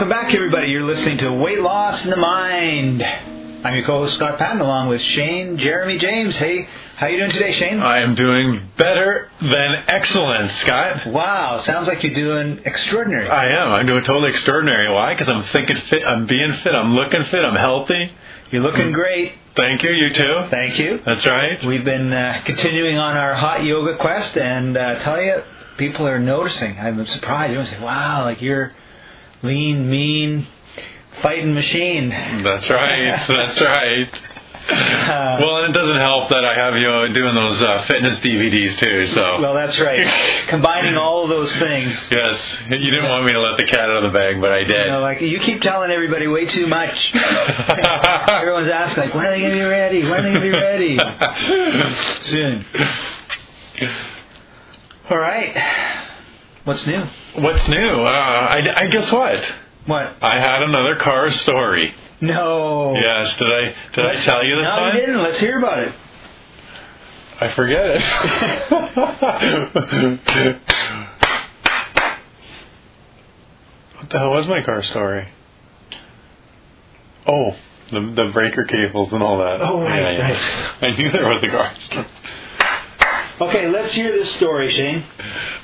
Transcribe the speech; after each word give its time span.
Welcome 0.00 0.16
back, 0.16 0.32
everybody. 0.34 0.68
You're 0.68 0.86
listening 0.86 1.18
to 1.18 1.30
Weight 1.30 1.60
Loss 1.60 2.04
in 2.04 2.10
the 2.10 2.16
Mind. 2.16 3.02
I'm 3.02 3.74
your 3.74 3.84
co-host 3.84 4.14
Scott 4.14 4.38
Patton, 4.38 4.62
along 4.62 4.88
with 4.88 5.02
Shane 5.02 5.58
Jeremy 5.58 5.98
James. 5.98 6.38
Hey, 6.38 6.66
how 6.96 7.08
you 7.08 7.18
doing 7.18 7.32
today, 7.32 7.52
Shane? 7.52 7.82
I 7.82 7.98
am 7.98 8.14
doing 8.14 8.66
better 8.78 9.30
than 9.42 9.84
excellent, 9.88 10.52
Scott. 10.52 11.06
Wow, 11.06 11.60
sounds 11.60 11.86
like 11.86 12.02
you're 12.02 12.14
doing 12.14 12.62
extraordinary. 12.64 13.28
I 13.28 13.62
am. 13.62 13.72
I'm 13.72 13.84
doing 13.84 14.02
totally 14.02 14.30
extraordinary. 14.30 14.90
Why? 14.90 15.12
Because 15.12 15.28
I'm 15.28 15.42
thinking 15.42 15.76
fit. 15.76 16.02
I'm 16.02 16.26
being 16.26 16.54
fit. 16.64 16.74
I'm 16.74 16.94
looking 16.94 17.24
fit. 17.24 17.44
I'm 17.44 17.56
healthy. 17.56 18.10
You're 18.50 18.62
looking 18.62 18.92
great. 18.92 19.34
Thank 19.54 19.82
you. 19.82 19.90
You 19.90 20.14
too. 20.14 20.46
Thank 20.50 20.78
you. 20.78 21.00
That's 21.04 21.26
right. 21.26 21.62
We've 21.62 21.84
been 21.84 22.10
uh, 22.10 22.40
continuing 22.46 22.96
on 22.96 23.18
our 23.18 23.34
hot 23.34 23.64
yoga 23.64 23.98
quest, 23.98 24.38
and 24.38 24.78
uh, 24.78 25.00
tell 25.00 25.20
you, 25.20 25.42
people 25.76 26.08
are 26.08 26.18
noticing. 26.18 26.78
I'm 26.78 27.04
surprised. 27.04 27.50
Everyone's 27.50 27.68
saying, 27.68 27.82
"Wow, 27.82 28.24
like 28.24 28.40
you're 28.40 28.72
lean, 29.42 29.88
mean, 29.88 30.46
fighting 31.22 31.54
machine." 31.54 32.10
That's 32.10 32.68
right. 32.70 33.24
That's 33.28 33.60
right. 33.60 34.20
well, 34.70 35.64
and 35.64 35.74
it 35.74 35.78
doesn't 35.78 35.96
help 35.96 36.28
that 36.28 36.44
I 36.44 36.54
have 36.54 36.76
you 36.76 37.12
doing 37.12 37.34
those 37.34 37.60
uh, 37.60 37.84
fitness 37.86 38.20
DVDs 38.20 38.78
too. 38.78 39.06
So. 39.06 39.40
Well, 39.40 39.54
that's 39.54 39.80
right. 39.80 40.46
Combining 40.48 40.96
all 40.96 41.24
of 41.24 41.28
those 41.28 41.52
things. 41.56 41.92
Yes, 42.10 42.40
you 42.68 42.90
didn't 42.90 43.08
want 43.08 43.24
me 43.26 43.32
to 43.32 43.40
let 43.40 43.56
the 43.56 43.64
cat 43.64 43.90
out 43.90 44.04
of 44.04 44.12
the 44.12 44.16
bag, 44.16 44.40
but 44.40 44.52
I 44.52 44.62
did. 44.64 44.86
You 44.86 44.92
know, 44.92 45.00
like 45.00 45.20
you 45.20 45.40
keep 45.40 45.62
telling 45.62 45.90
everybody 45.90 46.28
way 46.28 46.46
too 46.46 46.68
much. 46.68 47.12
Everyone's 47.14 48.68
asking, 48.68 49.04
like, 49.04 49.14
when 49.14 49.26
are 49.26 49.30
they 49.32 49.40
going 49.40 49.52
to 49.52 49.58
be 49.58 49.64
ready? 49.64 50.02
When 50.04 50.12
are 50.12 50.22
they 50.22 50.32
going 50.32 50.34
to 50.34 50.40
be 50.40 50.50
ready? 50.50 50.98
Soon. 52.20 52.64
All 55.08 55.18
right. 55.18 56.06
What's 56.64 56.86
new? 56.86 57.02
What's 57.36 57.66
new? 57.68 58.02
Uh, 58.02 58.10
I, 58.10 58.82
I 58.82 58.86
guess 58.88 59.10
what? 59.10 59.42
What? 59.86 60.16
I 60.22 60.38
had 60.38 60.62
another 60.62 60.96
car 60.96 61.30
story. 61.30 61.94
No. 62.20 62.94
Yes. 62.94 63.34
Did 63.38 63.48
I 63.48 63.74
did 63.94 64.04
I 64.06 64.22
tell 64.24 64.44
you 64.44 64.56
this 64.56 64.64
no, 64.64 64.76
time? 64.76 64.94
you 64.94 65.00
didn't. 65.00 65.22
Let's 65.22 65.38
hear 65.38 65.58
about 65.58 65.78
it. 65.78 65.94
I 67.40 67.48
forget 67.54 67.86
it. 67.86 68.02
what 73.96 74.10
the 74.10 74.18
hell 74.18 74.30
was 74.30 74.46
my 74.46 74.62
car 74.62 74.82
story? 74.82 75.28
Oh, 77.26 77.56
the 77.90 78.00
the 78.00 78.30
breaker 78.34 78.64
cables 78.64 79.14
and 79.14 79.22
all 79.22 79.38
that. 79.38 79.62
Oh, 79.62 79.80
right, 79.80 79.98
yeah, 79.98 80.10
yeah. 80.10 80.72
right. 80.82 80.84
I 80.84 80.90
knew 80.96 81.10
there 81.10 81.26
was 81.26 81.42
a 81.42 81.48
car 81.48 81.74
story. 81.86 82.06
Okay, 83.40 83.68
let's 83.68 83.92
hear 83.92 84.12
this 84.12 84.30
story, 84.34 84.70
Shane. 84.70 85.02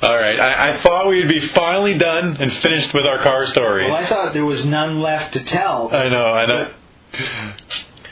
All 0.01 0.17
right, 0.17 0.39
I, 0.39 0.73
I 0.77 0.81
thought 0.81 1.07
we'd 1.09 1.27
be 1.27 1.47
finally 1.49 1.95
done 1.97 2.37
and 2.37 2.51
finished 2.53 2.91
with 2.93 3.05
our 3.05 3.19
car 3.19 3.45
stories. 3.47 3.87
Well, 3.87 3.95
I 3.95 4.05
thought 4.05 4.33
there 4.33 4.45
was 4.45 4.65
none 4.65 4.99
left 5.01 5.33
to 5.33 5.43
tell. 5.43 5.93
I 5.95 6.09
know, 6.09 6.25
I 6.25 6.45
know. 6.45 6.71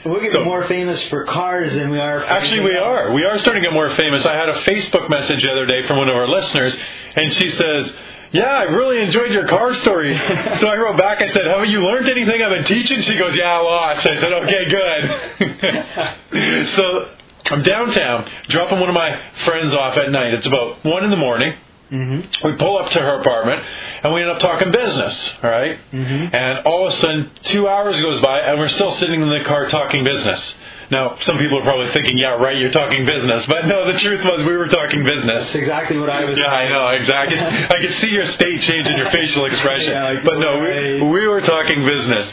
We're 0.05 0.17
getting 0.19 0.33
So- 0.33 0.45
more 0.45 0.67
famous 0.67 1.02
for 1.07 1.25
cars 1.25 1.73
than 1.73 1.89
we 1.89 1.99
are 1.99 2.19
for 2.19 2.25
Actually, 2.27 2.59
we 2.59 2.77
are. 2.77 3.11
We 3.11 3.23
are 3.25 3.39
starting 3.39 3.63
to 3.63 3.67
get 3.69 3.73
more 3.73 3.89
famous. 3.95 4.23
I 4.25 4.35
had 4.35 4.49
a 4.49 4.61
Facebook 4.61 5.09
message 5.09 5.41
the 5.41 5.49
other 5.49 5.66
day 5.66 5.88
from 5.88 5.97
one 5.97 6.09
of 6.09 6.16
our 6.16 6.27
listeners, 6.27 6.77
and 7.16 7.33
she 7.33 7.50
says, 7.50 7.91
"Yeah, 8.31 8.44
I 8.45 8.63
really 8.63 9.00
enjoyed 9.02 9.31
your 9.31 9.47
car 9.47 9.73
stories." 9.73 10.22
so 10.59 10.68
I 10.68 10.75
wrote 10.78 10.97
back. 10.97 11.23
I 11.23 11.29
said, 11.29 11.45
"Have 11.47 11.66
you 11.66 11.84
learned 11.84 12.07
anything 12.07 12.44
I've 12.44 12.51
been 12.51 12.66
teaching?" 12.66 13.01
She 13.01 13.18
goes, 13.18 13.35
"Yeah, 13.35 13.57
lots." 13.57 14.06
I 14.06 14.16
said, 14.18 14.31
"Okay, 14.31 14.66
good." 14.69 16.68
so 16.75 17.09
I'm 17.45 17.63
downtown, 17.63 18.29
dropping 18.47 18.79
one 18.79 18.89
of 18.89 18.95
my 18.95 19.22
friends 19.45 19.73
off 19.73 19.97
at 19.97 20.11
night. 20.11 20.33
It's 20.33 20.47
about 20.47 20.83
one 20.83 21.03
in 21.03 21.11
the 21.11 21.17
morning. 21.17 21.53
Mm-hmm. 21.91 22.47
We 22.47 22.56
pull 22.56 22.78
up 22.78 22.89
to 22.91 23.00
her 23.00 23.22
apartment 23.22 23.63
and 24.03 24.13
we 24.13 24.22
end 24.22 24.31
up 24.31 24.39
talking 24.39 24.72
business, 24.72 25.31
all 25.44 25.51
right? 25.51 25.78
Mm-hmm. 25.91 26.35
And 26.35 26.66
all 26.66 26.88
of 26.88 26.94
a 26.94 26.95
sudden, 26.97 27.29
two 27.44 27.67
hours 27.67 28.01
goes 28.01 28.22
by 28.22 28.39
and 28.39 28.59
we're 28.59 28.69
still 28.69 28.91
sitting 28.94 29.22
in 29.22 29.29
the 29.29 29.44
car 29.45 29.67
talking 29.69 30.03
business. 30.03 30.56
Now, 30.91 31.17
some 31.22 31.38
people 31.38 31.59
are 31.59 31.63
probably 31.63 31.91
thinking, 31.94 32.17
yeah, 32.17 32.38
right, 32.41 32.57
you're 32.57 32.72
talking 32.72 33.06
business. 33.06 33.45
But 33.47 33.66
no, 33.67 33.91
the 33.91 33.97
truth 34.00 34.23
was 34.23 34.44
we 34.45 34.56
were 34.57 34.67
talking 34.67 35.03
business. 35.03 35.45
That's 35.45 35.56
exactly 35.56 35.97
what 35.97 36.09
I 36.09 36.25
was. 36.25 36.38
Yeah, 36.38 36.45
I 36.45 36.69
know, 36.69 36.88
exactly. 37.01 37.39
I 37.39 37.81
could 37.81 37.95
see 37.97 38.09
your 38.09 38.25
state 38.33 38.62
change 38.62 38.88
in 38.88 38.97
your 38.97 39.09
facial 39.12 39.45
expression. 39.51 39.91
Yeah, 39.91 40.13
like, 40.13 40.23
but 40.23 40.38
no, 40.38 40.59
we, 40.59 41.09
we 41.09 41.27
were 41.27 41.41
talking 41.41 41.85
business. 41.85 42.31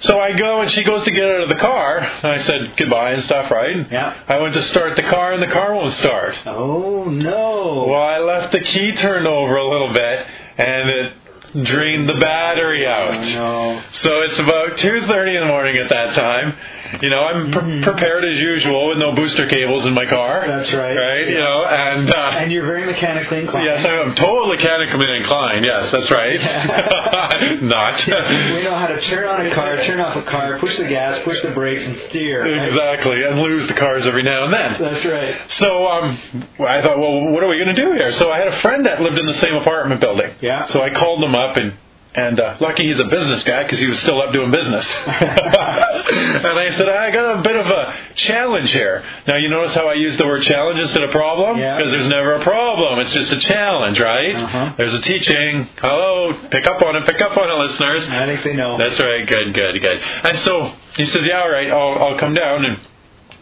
So 0.00 0.20
I 0.20 0.32
go 0.32 0.60
and 0.60 0.70
she 0.70 0.84
goes 0.84 1.04
to 1.04 1.10
get 1.10 1.24
out 1.24 1.42
of 1.42 1.48
the 1.48 1.56
car. 1.56 1.98
And 1.98 2.32
I 2.32 2.38
said 2.42 2.74
goodbye 2.76 3.12
and 3.12 3.24
stuff, 3.24 3.50
right? 3.50 3.90
Yeah. 3.90 4.22
I 4.28 4.38
went 4.38 4.54
to 4.54 4.62
start 4.62 4.96
the 4.96 5.02
car 5.02 5.32
and 5.32 5.42
the 5.42 5.48
car 5.52 5.74
won't 5.74 5.94
start. 5.94 6.38
Oh 6.46 7.04
no! 7.04 7.86
Well, 7.88 8.02
I 8.02 8.18
left 8.18 8.52
the 8.52 8.60
key 8.60 8.92
turned 8.92 9.26
over 9.26 9.56
a 9.56 9.68
little 9.68 9.92
bit, 9.92 10.26
and 10.56 10.88
it 10.88 11.12
drained 11.52 12.08
the 12.08 12.14
battery 12.14 12.86
out. 12.86 13.84
So 13.94 14.10
it's 14.22 14.38
about 14.38 14.78
two 14.78 15.00
thirty 15.06 15.34
in 15.36 15.40
the 15.42 15.48
morning 15.48 15.76
at 15.76 15.88
that 15.90 16.14
time. 16.14 16.56
You 17.02 17.10
know, 17.10 17.20
I'm 17.22 17.52
pre- 17.52 17.82
prepared 17.82 18.24
as 18.24 18.36
usual 18.38 18.88
with 18.88 18.98
no 18.98 19.12
booster 19.14 19.46
cables 19.46 19.84
in 19.84 19.92
my 19.92 20.06
car. 20.06 20.40
Mm-hmm. 20.40 20.50
That's 20.50 20.72
right. 20.72 20.96
Right. 20.96 21.28
You 21.28 21.38
know, 21.38 21.64
and. 21.66 22.10
Uh, 22.10 22.30
And 22.38 22.50
you're 22.50 22.64
very 22.64 22.86
mechanically 22.86 23.40
inclined. 23.40 23.66
Yes, 23.66 23.84
I'm 23.84 24.14
totally 24.14 24.56
mechanically 24.56 25.06
inclined. 25.18 25.66
Yes, 25.66 25.90
that's 25.92 26.10
right. 26.10 26.40
Not. 27.62 28.02
We 28.58 28.62
know 28.64 28.74
how 28.74 28.86
to 28.88 29.00
turn 29.02 29.26
on 29.28 29.46
a 29.46 29.54
car, 29.54 29.76
turn 29.84 30.00
off 30.00 30.16
a 30.16 30.22
car, 30.22 30.58
push 30.58 30.76
the 30.78 30.86
gas, 30.88 31.22
push 31.24 31.40
the 31.42 31.50
brakes, 31.50 31.84
and 31.84 31.96
steer. 32.08 32.42
right? 32.42 32.68
Exactly, 32.68 33.22
and 33.24 33.40
lose 33.40 33.66
the 33.66 33.74
cars 33.74 34.06
every 34.06 34.22
now 34.22 34.44
and 34.44 34.52
then. 34.52 34.76
That's 34.80 35.04
right. 35.04 35.36
So 35.52 35.86
um, 35.86 36.18
I 36.60 36.80
thought, 36.82 36.98
well, 36.98 37.30
what 37.30 37.42
are 37.42 37.48
we 37.48 37.62
going 37.62 37.74
to 37.74 37.80
do 37.82 37.92
here? 37.92 38.12
So 38.12 38.30
I 38.30 38.38
had 38.38 38.48
a 38.48 38.60
friend 38.60 38.86
that 38.86 39.00
lived 39.00 39.18
in 39.18 39.26
the 39.26 39.34
same 39.34 39.54
apartment 39.54 40.00
building. 40.00 40.34
Yeah. 40.40 40.66
So 40.66 40.82
I 40.82 40.90
called 40.90 41.22
him 41.22 41.34
up 41.38 41.56
and. 41.56 41.76
And 42.14 42.40
uh, 42.40 42.56
lucky 42.58 42.88
he's 42.88 42.98
a 42.98 43.04
business 43.04 43.44
guy 43.44 43.62
because 43.62 43.78
he 43.78 43.86
was 43.86 44.00
still 44.00 44.20
up 44.20 44.32
doing 44.32 44.50
business. 44.50 44.84
and 45.06 46.58
I 46.58 46.70
said, 46.76 46.88
I 46.88 47.10
got 47.12 47.38
a 47.38 47.42
bit 47.42 47.54
of 47.54 47.66
a 47.66 47.94
challenge 48.16 48.72
here. 48.72 49.04
Now, 49.26 49.36
you 49.36 49.48
notice 49.48 49.74
how 49.74 49.88
I 49.88 49.94
use 49.94 50.16
the 50.16 50.26
word 50.26 50.42
challenge 50.42 50.80
instead 50.80 51.04
of 51.04 51.10
problem? 51.10 51.58
Yeah. 51.58 51.76
Because 51.76 51.92
there's 51.92 52.08
never 52.08 52.32
a 52.34 52.42
problem. 52.42 52.98
It's 53.00 53.12
just 53.12 53.30
a 53.30 53.38
challenge, 53.38 54.00
right? 54.00 54.34
Uh-huh. 54.34 54.74
There's 54.78 54.94
a 54.94 55.02
teaching. 55.02 55.68
Hello, 55.76 56.48
pick 56.50 56.66
up 56.66 56.82
on 56.82 56.96
it, 56.96 57.06
pick 57.06 57.20
up 57.20 57.36
on 57.36 57.50
it, 57.50 57.68
listeners. 57.68 58.08
I 58.08 58.26
think 58.26 58.42
they 58.42 58.54
know. 58.54 58.78
That's 58.78 58.98
right. 58.98 59.26
Good, 59.26 59.54
good, 59.54 59.80
good. 59.80 60.00
And 60.00 60.38
so 60.38 60.72
he 60.96 61.04
says, 61.06 61.24
"Yeah, 61.24 61.42
all 61.42 61.50
right. 61.50 61.70
I'll, 61.70 62.02
I'll 62.02 62.18
come 62.18 62.34
down." 62.34 62.64
And 62.64 62.80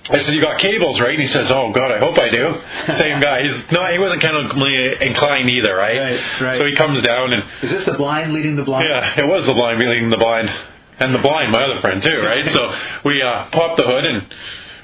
I 0.08 0.18
said, 0.18 0.34
"You 0.34 0.40
got 0.40 0.58
cables, 0.58 1.00
right?" 1.00 1.12
And 1.12 1.20
he 1.22 1.28
says, 1.28 1.50
"Oh 1.50 1.72
God, 1.72 1.90
I 1.90 1.98
hope 1.98 2.18
I 2.18 2.28
do." 2.28 2.60
Same 2.96 3.20
guy. 3.20 3.42
He's 3.42 3.70
not. 3.72 3.92
He 3.92 3.98
wasn't 3.98 4.22
chemically 4.22 4.94
inclined 5.00 5.50
either, 5.50 5.74
right? 5.74 5.96
Right, 5.98 6.40
right. 6.40 6.58
So 6.58 6.66
he 6.66 6.74
comes 6.76 7.02
down, 7.02 7.32
and 7.32 7.42
Is 7.62 7.70
this 7.70 7.84
the 7.84 7.94
blind 7.94 8.32
leading 8.32 8.56
the 8.56 8.62
blind? 8.62 8.86
yeah, 8.88 9.20
it 9.20 9.26
was 9.26 9.46
the 9.46 9.54
blind 9.54 9.78
leading 9.80 10.10
the 10.10 10.16
blind, 10.16 10.50
and 10.98 11.14
the 11.14 11.18
blind, 11.18 11.52
my 11.52 11.62
other 11.62 11.80
friend 11.80 12.02
too, 12.02 12.20
right? 12.20 12.46
so 12.52 12.74
we 13.04 13.22
uh, 13.22 13.46
pop 13.50 13.76
the 13.76 13.84
hood, 13.84 14.04
and 14.04 14.26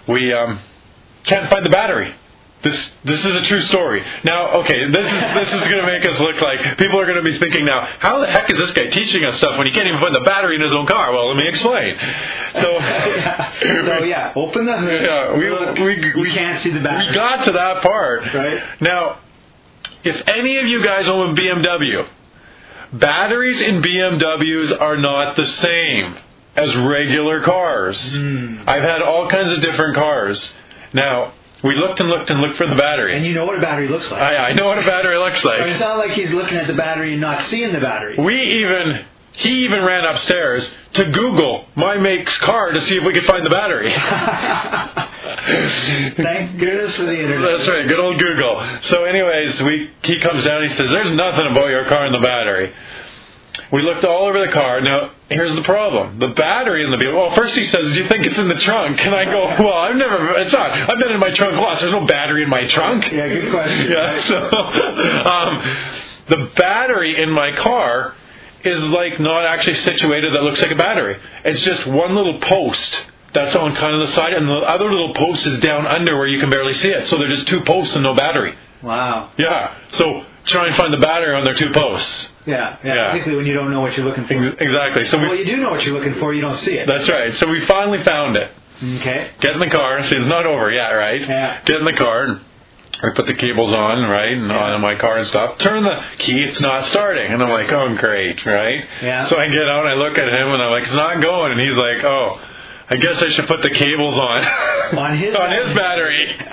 we 0.08 0.32
um, 0.32 0.60
can't 1.24 1.48
find 1.48 1.64
the 1.64 1.70
battery. 1.70 2.14
This 2.62 2.92
this 3.04 3.24
is 3.24 3.34
a 3.34 3.42
true 3.42 3.60
story. 3.62 4.04
Now, 4.24 4.60
okay, 4.62 4.78
this 4.90 5.04
is 5.04 5.20
this 5.34 5.48
is 5.48 5.70
going 5.70 5.80
to 5.80 5.86
make 5.86 6.04
us 6.04 6.20
look 6.20 6.40
like 6.40 6.78
people 6.78 7.00
are 7.00 7.06
going 7.06 7.22
to 7.22 7.28
be 7.28 7.36
thinking 7.38 7.64
now, 7.64 7.80
how 7.98 8.20
the 8.20 8.26
heck 8.28 8.50
is 8.50 8.58
this 8.58 8.70
guy 8.70 8.86
teaching 8.86 9.24
us 9.24 9.36
stuff 9.38 9.58
when 9.58 9.66
he 9.66 9.72
can't 9.72 9.88
even 9.88 9.98
find 10.00 10.14
the 10.14 10.20
battery 10.20 10.54
in 10.54 10.60
his 10.60 10.72
own 10.72 10.86
car? 10.86 11.12
Well, 11.12 11.28
let 11.28 11.36
me 11.36 11.48
explain. 11.48 11.96
So, 12.54 12.78
So 13.86 14.04
yeah, 14.04 14.32
open 14.36 14.66
the 14.66 14.76
hood. 14.78 15.02
Yeah, 15.02 15.36
we- 15.36 15.50
Look, 15.50 15.76
we- 15.78 16.22
we 16.22 16.30
can't 16.30 16.60
see 16.62 16.70
the 16.70 16.80
battery. 16.80 17.08
we 17.08 17.14
got 17.14 17.44
to 17.46 17.52
that 17.52 17.82
part. 17.82 18.32
Right. 18.32 18.62
Now, 18.80 19.18
if 20.04 20.28
any 20.28 20.58
of 20.58 20.66
you 20.66 20.84
guys 20.84 21.08
own 21.08 21.30
a 21.30 21.34
BMW, 21.40 22.06
batteries 22.92 23.60
in 23.60 23.82
BMWs 23.82 24.80
are 24.80 24.96
not 24.96 25.36
the 25.36 25.46
same 25.46 26.16
as 26.54 26.74
regular 26.76 27.40
cars. 27.40 28.14
Hmm. 28.14 28.62
I've 28.66 28.82
had 28.82 29.02
all 29.02 29.28
kinds 29.28 29.50
of 29.50 29.60
different 29.62 29.94
cars. 29.96 30.52
Now, 30.92 31.32
we 31.62 31.74
looked 31.76 32.00
and 32.00 32.08
looked 32.08 32.30
and 32.30 32.40
looked 32.40 32.56
for 32.56 32.66
the 32.66 32.74
battery. 32.74 33.14
And 33.14 33.24
you 33.24 33.34
know 33.34 33.44
what 33.44 33.58
a 33.58 33.60
battery 33.60 33.88
looks 33.88 34.10
like. 34.10 34.20
I, 34.20 34.50
I 34.50 34.52
know 34.52 34.66
what 34.66 34.78
a 34.78 34.82
battery 34.82 35.18
looks 35.18 35.44
like. 35.44 35.60
it's 35.68 35.80
not 35.80 35.98
like 35.98 36.12
he's 36.12 36.30
looking 36.30 36.56
at 36.56 36.66
the 36.66 36.74
battery 36.74 37.12
and 37.12 37.20
not 37.20 37.42
seeing 37.42 37.72
the 37.72 37.80
battery. 37.80 38.16
We 38.18 38.40
even 38.40 39.04
he 39.32 39.64
even 39.64 39.82
ran 39.82 40.04
upstairs 40.04 40.74
to 40.94 41.04
Google 41.10 41.66
my 41.74 41.96
make's 41.96 42.36
car 42.38 42.72
to 42.72 42.80
see 42.82 42.96
if 42.96 43.04
we 43.04 43.12
could 43.14 43.24
find 43.24 43.46
the 43.46 43.50
battery. 43.50 43.92
Thank 45.42 46.58
goodness 46.58 46.94
for 46.94 47.04
the 47.04 47.18
internet. 47.18 47.58
That's 47.58 47.68
right, 47.68 47.88
good 47.88 47.98
old 47.98 48.18
Google. 48.18 48.64
So, 48.82 49.04
anyways, 49.04 49.60
we 49.62 49.90
he 50.04 50.20
comes 50.20 50.44
down. 50.44 50.62
He 50.62 50.68
says, 50.74 50.90
"There's 50.90 51.10
nothing 51.10 51.48
about 51.50 51.68
your 51.68 51.84
car 51.86 52.06
and 52.06 52.14
the 52.14 52.20
battery." 52.20 52.72
We 53.70 53.82
looked 53.82 54.04
all 54.04 54.28
over 54.28 54.44
the 54.46 54.52
car. 54.52 54.80
Now, 54.80 55.12
here's 55.28 55.54
the 55.54 55.62
problem: 55.62 56.18
the 56.18 56.28
battery 56.28 56.84
in 56.84 56.90
the 56.90 56.96
vehicle. 56.96 57.18
Well, 57.18 57.34
first 57.34 57.54
he 57.54 57.64
says, 57.64 57.92
"Do 57.92 58.02
you 58.02 58.08
think 58.08 58.26
it's 58.26 58.38
in 58.38 58.48
the 58.48 58.54
trunk?" 58.56 59.04
And 59.04 59.14
I 59.14 59.24
go, 59.24 59.44
"Well, 59.62 59.74
I've 59.74 59.96
never. 59.96 60.38
It's 60.38 60.52
not. 60.52 60.70
I've 60.70 60.98
been 60.98 61.12
in 61.12 61.20
my 61.20 61.30
trunk 61.30 61.56
lots. 61.56 61.80
There's 61.80 61.92
no 61.92 62.06
battery 62.06 62.44
in 62.44 62.48
my 62.50 62.66
trunk." 62.66 63.10
Yeah, 63.12 63.28
good 63.28 63.50
question. 63.50 63.90
Yeah. 63.92 64.26
So, 64.26 64.36
um, 65.28 65.62
the 66.28 66.50
battery 66.56 67.22
in 67.22 67.30
my 67.30 67.54
car 67.56 68.14
is 68.64 68.82
like 68.84 69.18
not 69.20 69.44
actually 69.44 69.76
situated 69.76 70.34
that 70.34 70.42
looks 70.42 70.60
like 70.60 70.70
a 70.70 70.76
battery. 70.76 71.18
It's 71.44 71.62
just 71.62 71.86
one 71.86 72.14
little 72.14 72.40
post 72.40 73.06
that's 73.34 73.56
on 73.56 73.74
kind 73.74 73.94
of 73.94 74.06
the 74.08 74.14
side, 74.14 74.32
and 74.34 74.46
the 74.48 74.54
other 74.54 74.90
little 74.90 75.14
post 75.14 75.46
is 75.46 75.60
down 75.60 75.86
under 75.86 76.16
where 76.16 76.26
you 76.26 76.40
can 76.40 76.50
barely 76.50 76.74
see 76.74 76.88
it. 76.90 77.08
So 77.08 77.18
they're 77.18 77.28
just 77.28 77.48
two 77.48 77.62
posts 77.62 77.94
and 77.94 78.02
no 78.04 78.14
battery. 78.14 78.54
Wow. 78.82 79.30
Yeah. 79.38 79.74
So 79.92 80.24
try 80.44 80.66
and 80.68 80.76
find 80.76 80.92
the 80.92 80.98
battery 80.98 81.34
on 81.34 81.44
their 81.44 81.54
two 81.54 81.70
posts. 81.72 82.28
Yeah, 82.46 82.76
yeah. 82.82 82.94
Yeah. 82.94 83.10
Particularly 83.12 83.36
when 83.38 83.46
you 83.46 83.54
don't 83.54 83.70
know 83.70 83.80
what 83.80 83.96
you're 83.96 84.06
looking 84.06 84.26
for. 84.26 84.34
Exactly. 84.34 85.04
So 85.06 85.18
Well, 85.18 85.34
you 85.36 85.44
do 85.44 85.56
know 85.58 85.70
what 85.70 85.84
you're 85.84 85.94
looking 85.94 86.18
for. 86.20 86.34
You 86.34 86.40
don't 86.40 86.56
see 86.58 86.76
it. 86.78 86.86
that's 86.86 87.08
right. 87.08 87.34
So 87.36 87.48
we 87.48 87.64
finally 87.66 88.02
found 88.04 88.36
it. 88.36 88.50
Okay. 88.82 89.30
Get 89.40 89.52
in 89.54 89.60
the 89.60 89.70
car. 89.70 90.02
See, 90.04 90.16
it's 90.16 90.26
not 90.26 90.44
over 90.44 90.70
yet, 90.72 90.88
right? 90.90 91.20
Yeah. 91.20 91.62
Get 91.64 91.76
in 91.78 91.84
the 91.84 91.92
car 91.92 92.24
and 92.24 92.40
I 93.00 93.10
put 93.14 93.26
the 93.26 93.34
cables 93.34 93.72
on, 93.72 94.08
right, 94.08 94.32
and 94.32 94.50
on 94.50 94.80
my 94.80 94.94
car 94.96 95.16
and 95.18 95.26
stuff. 95.26 95.58
Turn 95.58 95.82
the 95.82 96.02
key, 96.18 96.38
it's 96.42 96.60
not 96.60 96.86
starting. 96.86 97.32
And 97.32 97.42
I'm 97.42 97.48
like, 97.50 97.70
oh, 97.72 97.94
great, 97.96 98.44
right? 98.46 98.84
Yeah. 99.02 99.26
So 99.28 99.36
I 99.38 99.48
get 99.48 99.68
out 99.68 99.86
and 99.86 99.88
I 99.88 99.94
look 99.94 100.18
at 100.18 100.28
him 100.28 100.48
and 100.52 100.62
I'm 100.62 100.70
like, 100.70 100.84
it's 100.84 100.94
not 100.94 101.20
going. 101.20 101.52
And 101.52 101.60
he's 101.60 101.76
like, 101.76 102.04
oh, 102.04 102.40
I 102.92 102.96
guess 102.96 103.22
I 103.22 103.30
should 103.30 103.46
put 103.46 103.62
the 103.62 103.70
cables 103.70 104.18
on. 104.18 104.44
On 104.98 105.16
his 105.16 105.34
on 105.34 105.50
his 105.50 105.74
battery. 105.74 106.36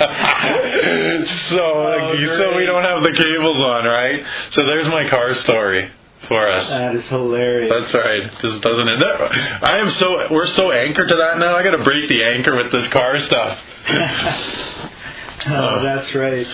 so, 1.49 1.59
oh, 1.59 2.13
like, 2.13 2.25
so 2.37 2.55
we 2.55 2.63
Oh, 2.63 2.67
don't 2.67 2.83
have 2.85 3.03
the 3.03 3.11
cables 3.17 3.57
on, 3.57 3.83
right? 3.83 4.25
So 4.51 4.65
there's 4.65 4.87
my 4.87 5.09
car 5.09 5.35
story 5.35 5.91
for 6.29 6.49
us. 6.49 6.69
That 6.69 6.95
is 6.95 7.03
hilarious. 7.09 7.91
That's 7.91 7.93
right. 7.93 8.31
Just 8.41 8.61
doesn't 8.61 8.87
it? 8.87 8.99
That, 9.01 9.61
I 9.61 9.79
am 9.79 9.89
so 9.91 10.31
we're 10.31 10.47
so 10.47 10.71
anchored 10.71 11.09
to 11.09 11.15
that 11.15 11.37
now. 11.37 11.57
I 11.57 11.63
got 11.63 11.71
to 11.71 11.83
break 11.83 12.07
the 12.07 12.23
anchor 12.23 12.55
with 12.55 12.71
this 12.71 12.87
car 12.87 13.19
stuff. 13.19 13.59
oh, 13.89 15.83
that's 15.83 16.15
right. 16.15 16.47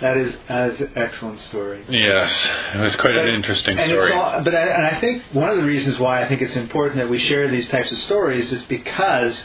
That 0.00 0.16
is 0.16 0.36
that 0.48 0.70
is 0.70 0.80
an 0.80 0.92
excellent 0.96 1.40
story. 1.40 1.84
Yes, 1.88 2.48
it 2.74 2.78
was 2.78 2.94
quite 2.96 3.16
an 3.16 3.28
interesting 3.28 3.78
and 3.78 3.90
story. 3.90 4.06
It's 4.08 4.14
all, 4.14 4.42
but 4.44 4.54
I, 4.54 4.66
and 4.68 4.86
I 4.86 5.00
think 5.00 5.22
one 5.32 5.50
of 5.50 5.56
the 5.56 5.64
reasons 5.64 5.98
why 5.98 6.22
I 6.22 6.28
think 6.28 6.40
it's 6.42 6.56
important 6.56 6.96
that 6.98 7.08
we 7.08 7.18
share 7.18 7.48
these 7.48 7.66
types 7.68 7.90
of 7.90 7.98
stories 7.98 8.52
is 8.52 8.62
because 8.62 9.42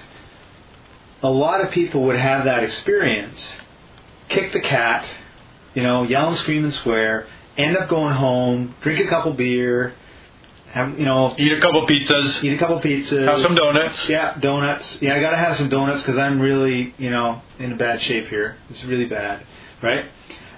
a 1.23 1.29
lot 1.29 1.61
of 1.63 1.71
people 1.71 2.03
would 2.03 2.17
have 2.17 2.45
that 2.45 2.63
experience, 2.63 3.51
kick 4.29 4.51
the 4.53 4.59
cat, 4.59 5.07
you 5.73 5.81
know, 5.81 6.03
yell 6.03 6.27
and 6.27 6.38
scream 6.38 6.65
and 6.65 6.73
swear, 6.73 7.27
end 7.57 7.77
up 7.77 7.89
going 7.89 8.13
home, 8.13 8.75
drink 8.81 9.00
a 9.00 9.07
couple 9.07 9.33
beer, 9.33 9.94
have 10.71 11.00
you 11.00 11.05
know, 11.05 11.33
Eat 11.38 11.51
a 11.51 11.61
couple 11.61 11.85
pizzas, 11.88 12.44
eat 12.44 12.53
a 12.53 12.57
couple 12.57 12.79
pizzas, 12.81 13.27
have 13.27 13.41
some 13.41 13.55
donuts. 13.55 14.09
yeah, 14.09 14.38
donuts. 14.39 15.01
Yeah, 15.01 15.15
I 15.15 15.19
gotta 15.21 15.38
have 15.38 15.55
some 15.55 15.69
donuts 15.69 16.01
because 16.01 16.17
I'm 16.17 16.39
really, 16.39 16.94
you 16.97 17.09
know, 17.09 17.41
in 17.59 17.71
a 17.71 17.75
bad 17.75 18.01
shape 18.01 18.27
here. 18.27 18.57
It's 18.69 18.83
really 18.83 19.05
bad, 19.05 19.45
right? 19.81 20.05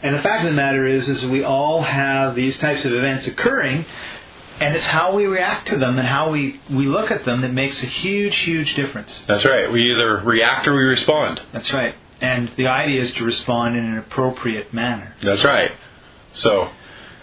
And 0.06 0.13
the 0.13 0.22
fact 0.22 0.44
of 0.44 0.52
the 0.52 0.56
matter 0.56 0.86
is, 0.86 1.10
is 1.10 1.25
we 1.25 1.44
all 1.44 1.81
have 1.81 2.36
these 2.36 2.56
types 2.60 2.86
of 2.86 2.94
events 2.94 3.25
occurring, 3.25 3.86
and 4.60 4.75
it's 4.75 4.86
how 4.86 5.16
we 5.16 5.25
react 5.25 5.69
to 5.69 5.78
them 5.78 5.98
and 5.98 6.07
how 6.07 6.30
we 6.30 6.62
we 6.69 6.86
look 6.86 7.10
at 7.10 7.25
them 7.25 7.42
that 7.42 7.52
makes 7.52 7.81
a 7.81 7.88
huge, 7.88 8.38
huge 8.38 8.75
difference. 8.75 9.19
That's 9.28 9.44
right. 9.46 9.72
We 9.72 9.92
either 9.92 10.18
react 10.18 10.68
or 10.68 10.75
we 10.75 10.84
respond. 10.84 11.42
That's 11.52 11.74
right. 11.74 11.96
And 12.22 12.52
the 12.56 12.68
idea 12.68 13.02
is 13.02 13.13
to 13.13 13.24
respond 13.24 13.78
in 13.78 13.84
an 13.84 13.98
appropriate 13.98 14.75
manner. 14.75 15.16
That's 15.24 15.44
right. 15.44 15.72
So, 16.36 16.69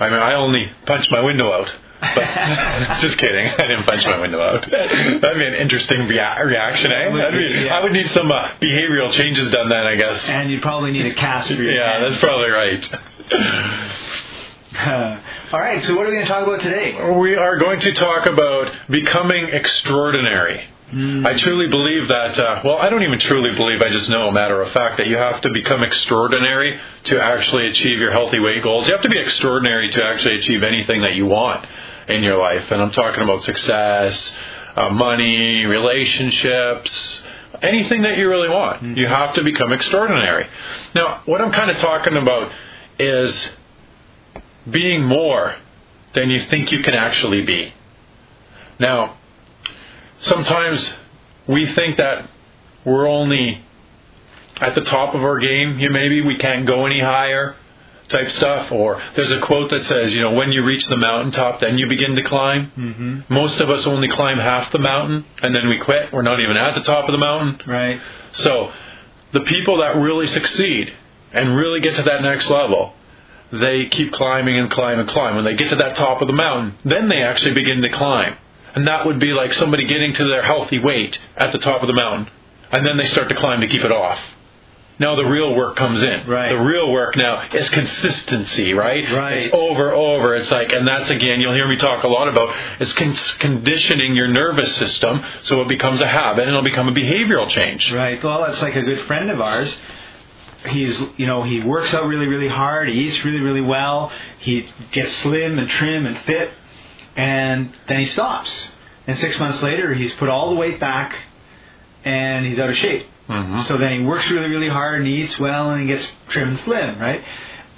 I 0.00 0.08
mean, 0.08 0.19
I 0.19 0.34
only 0.34 0.73
punched 0.84 1.12
my 1.12 1.20
window 1.20 1.52
out. 1.52 1.73
But 2.02 2.99
just 3.00 3.16
kidding. 3.19 3.46
I 3.46 3.56
didn't 3.56 3.84
punch 3.84 4.04
my 4.04 4.19
window 4.19 4.40
out. 4.40 4.69
That'd 4.69 5.38
be 5.38 5.46
an 5.46 5.54
interesting 5.54 6.08
rea- 6.08 6.43
reaction, 6.44 6.90
eh? 6.90 7.08
Would 7.08 7.32
be, 7.32 7.49
be, 7.52 7.64
yeah. 7.66 7.75
I 7.75 7.82
would 7.82 7.93
need 7.93 8.08
some 8.10 8.31
uh, 8.32 8.49
behavioral 8.60 9.12
changes 9.12 9.50
done 9.52 9.69
then, 9.69 9.87
I 9.87 9.94
guess. 9.94 10.28
And 10.28 10.50
you'd 10.50 10.62
probably 10.62 10.90
need 10.90 11.06
a 11.06 11.14
cast 11.14 11.49
for 11.49 11.54
your 11.54 11.72
Yeah, 11.72 12.00
hand. 12.00 12.12
that's 12.12 12.20
probably 12.20 12.49
right. 12.50 12.84
all 15.52 15.60
right. 15.60 15.82
So 15.84 15.94
what 15.96 16.06
are 16.06 16.10
we 16.10 16.14
going 16.16 16.26
to 16.26 16.32
talk 16.32 16.46
about 16.46 16.60
today? 16.60 16.93
We 17.19 17.37
are 17.37 17.56
going 17.58 17.81
to 17.81 17.93
talk 17.94 18.26
about 18.26 18.72
becoming 18.90 19.48
extraordinary. 19.52 20.69
I 20.94 21.32
truly 21.38 21.69
believe 21.70 22.08
that, 22.08 22.38
uh, 22.38 22.60
well, 22.66 22.76
I 22.76 22.90
don't 22.90 23.02
even 23.02 23.19
truly 23.19 23.55
believe, 23.56 23.81
I 23.81 23.88
just 23.88 24.10
know, 24.10 24.28
a 24.28 24.32
matter 24.32 24.60
of 24.60 24.72
fact, 24.72 24.98
that 24.98 25.06
you 25.06 25.16
have 25.16 25.40
to 25.40 25.50
become 25.50 25.82
extraordinary 25.82 26.78
to 27.05 27.19
actually 27.19 27.66
achieve 27.69 27.98
your 27.98 28.10
healthy 28.10 28.38
weight 28.38 28.62
goals. 28.62 28.87
You 28.87 28.93
have 28.93 29.00
to 29.02 29.08
be 29.08 29.19
extraordinary 29.19 29.88
to 29.93 30.05
actually 30.05 30.37
achieve 30.37 30.62
anything 30.62 31.00
that 31.00 31.14
you 31.14 31.25
want 31.25 31.66
in 32.12 32.22
your 32.22 32.38
life. 32.38 32.70
And 32.70 32.80
I'm 32.80 32.90
talking 32.92 33.22
about 33.22 33.44
success, 33.44 34.32
uh, 34.76 34.90
money, 34.90 35.64
relationships, 35.64 37.22
anything 37.62 38.02
that 38.02 38.18
you 38.18 38.28
really 38.28 38.48
want. 38.48 38.96
You 38.96 39.06
have 39.06 39.34
to 39.34 39.44
become 39.44 39.72
extraordinary. 39.72 40.46
Now, 40.94 41.22
what 41.26 41.40
I'm 41.40 41.52
kind 41.52 41.70
of 41.70 41.78
talking 41.78 42.16
about 42.16 42.52
is 42.98 43.48
being 44.70 45.04
more 45.04 45.56
than 46.14 46.30
you 46.30 46.44
think 46.46 46.70
you 46.70 46.82
can 46.82 46.94
actually 46.94 47.44
be. 47.44 47.72
Now, 48.78 49.16
sometimes 50.20 50.92
we 51.46 51.72
think 51.74 51.96
that 51.96 52.28
we're 52.84 53.08
only 53.08 53.62
at 54.60 54.74
the 54.74 54.82
top 54.82 55.14
of 55.14 55.22
our 55.22 55.38
game. 55.38 55.78
You 55.78 55.90
maybe 55.90 56.20
we 56.20 56.36
can't 56.38 56.66
go 56.66 56.86
any 56.86 57.00
higher 57.00 57.56
type 58.12 58.30
stuff 58.30 58.70
or 58.70 59.02
there's 59.16 59.32
a 59.32 59.40
quote 59.40 59.70
that 59.70 59.84
says, 59.84 60.14
you 60.14 60.20
know, 60.20 60.32
when 60.32 60.52
you 60.52 60.64
reach 60.64 60.86
the 60.86 60.96
mountaintop 60.96 61.60
then 61.60 61.78
you 61.78 61.88
begin 61.88 62.14
to 62.14 62.22
climb. 62.22 62.70
Mm-hmm. 62.76 63.34
Most 63.34 63.60
of 63.60 63.70
us 63.70 63.86
only 63.86 64.08
climb 64.08 64.38
half 64.38 64.70
the 64.70 64.78
mountain 64.78 65.24
and 65.42 65.54
then 65.54 65.68
we 65.68 65.78
quit. 65.80 66.12
We're 66.12 66.22
not 66.22 66.38
even 66.38 66.56
at 66.56 66.74
the 66.74 66.82
top 66.82 67.08
of 67.08 67.12
the 67.12 67.18
mountain. 67.18 67.60
Right. 67.66 68.00
So, 68.34 68.72
the 69.32 69.40
people 69.40 69.80
that 69.80 69.96
really 69.96 70.26
succeed 70.26 70.92
and 71.32 71.56
really 71.56 71.80
get 71.80 71.96
to 71.96 72.02
that 72.02 72.22
next 72.22 72.48
level, 72.50 72.94
they 73.50 73.86
keep 73.86 74.12
climbing 74.12 74.58
and 74.58 74.70
climb 74.70 74.98
and 74.98 75.08
climb. 75.08 75.36
When 75.36 75.44
they 75.44 75.56
get 75.56 75.70
to 75.70 75.76
that 75.76 75.96
top 75.96 76.20
of 76.20 76.28
the 76.28 76.34
mountain, 76.34 76.78
then 76.84 77.08
they 77.08 77.22
actually 77.22 77.54
begin 77.54 77.80
to 77.82 77.88
climb. 77.88 78.36
And 78.74 78.86
that 78.86 79.06
would 79.06 79.18
be 79.18 79.32
like 79.32 79.52
somebody 79.54 79.86
getting 79.86 80.14
to 80.14 80.24
their 80.28 80.42
healthy 80.42 80.78
weight 80.78 81.18
at 81.36 81.52
the 81.52 81.58
top 81.58 81.82
of 81.82 81.88
the 81.88 81.94
mountain. 81.94 82.32
And 82.70 82.86
then 82.86 82.96
they 82.96 83.06
start 83.08 83.28
to 83.28 83.34
climb 83.34 83.60
to 83.60 83.68
keep 83.68 83.84
it 83.84 83.92
off. 83.92 84.18
Now 84.98 85.16
the 85.16 85.24
real 85.24 85.54
work 85.54 85.76
comes 85.76 86.02
in. 86.02 86.26
Right. 86.28 86.50
The 86.50 86.62
real 86.62 86.92
work 86.92 87.16
now 87.16 87.48
is 87.52 87.68
consistency, 87.70 88.72
right? 88.72 89.10
Right. 89.10 89.38
It's 89.38 89.54
over, 89.54 89.92
over. 89.92 90.34
It's 90.34 90.50
like, 90.50 90.72
and 90.72 90.86
that's 90.86 91.10
again, 91.10 91.40
you'll 91.40 91.54
hear 91.54 91.66
me 91.66 91.76
talk 91.76 92.04
a 92.04 92.08
lot 92.08 92.28
about, 92.28 92.54
it's 92.80 92.92
con- 92.92 93.16
conditioning 93.38 94.14
your 94.14 94.28
nervous 94.28 94.76
system 94.76 95.24
so 95.42 95.60
it 95.62 95.68
becomes 95.68 96.00
a 96.00 96.06
habit 96.06 96.42
and 96.42 96.50
it'll 96.50 96.62
become 96.62 96.88
a 96.88 96.92
behavioral 96.92 97.48
change. 97.48 97.92
Right. 97.92 98.22
Well, 98.22 98.42
that's 98.42 98.62
like 98.62 98.76
a 98.76 98.82
good 98.82 99.06
friend 99.06 99.30
of 99.30 99.40
ours. 99.40 99.76
He's, 100.68 100.96
you 101.16 101.26
know, 101.26 101.43
he 101.43 101.60
works 101.60 101.93
out 101.93 102.06
really, 102.06 102.26
really 102.26 102.48
hard. 102.48 102.88
He 102.88 103.08
eats 103.08 103.24
really, 103.24 103.40
really 103.40 103.62
well. 103.62 104.12
He 104.38 104.69
gets 104.93 105.12
slim 105.17 105.58
and 105.58 105.69
trim 105.69 106.06
and 106.06 106.17
fit, 106.19 106.50
and 107.17 107.72
then 107.88 107.98
he 107.98 108.06
stops. 108.06 108.69
And 109.08 109.19
six 109.19 109.40
months 109.40 109.60
later, 109.60 109.93
he's 109.93 110.12
put 110.14 110.28
all 110.28 110.50
the 110.50 110.56
weight 110.56 110.78
back, 110.78 111.17
and 112.05 112.46
he's 112.46 112.60
out 112.60 112.70
of 112.70 112.76
shape. 112.76 113.06
Mhm. 113.29 113.62
So 113.64 113.76
then 113.76 113.93
he 113.93 114.05
works 114.05 114.29
really, 114.31 114.48
really 114.48 114.69
hard 114.69 114.98
and 114.98 115.06
he 115.06 115.22
eats 115.22 115.38
well 115.38 115.70
and 115.70 115.81
he 115.82 115.86
gets 115.86 116.10
trim 116.29 116.48
and 116.48 116.58
slim, 116.60 116.98
right? 116.98 117.22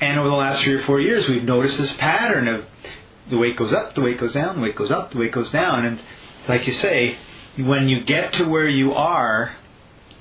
And 0.00 0.18
over 0.18 0.28
the 0.28 0.34
last 0.34 0.62
three 0.62 0.74
or 0.74 0.82
four 0.82 1.00
years, 1.00 1.28
we've 1.28 1.44
noticed 1.44 1.78
this 1.78 1.92
pattern 1.94 2.48
of 2.48 2.64
the 3.30 3.38
weight 3.38 3.56
goes 3.56 3.72
up, 3.72 3.94
the 3.94 4.00
weight 4.02 4.18
goes 4.18 4.32
down, 4.32 4.56
the 4.56 4.62
weight 4.62 4.76
goes 4.76 4.90
up, 4.90 5.12
the 5.12 5.18
weight 5.18 5.32
goes 5.32 5.50
down, 5.50 5.84
and 5.86 6.00
like 6.48 6.66
you 6.66 6.72
say, 6.72 7.16
when 7.56 7.88
you 7.88 8.02
get 8.04 8.34
to 8.34 8.48
where 8.48 8.68
you 8.68 8.92
are, 8.92 9.52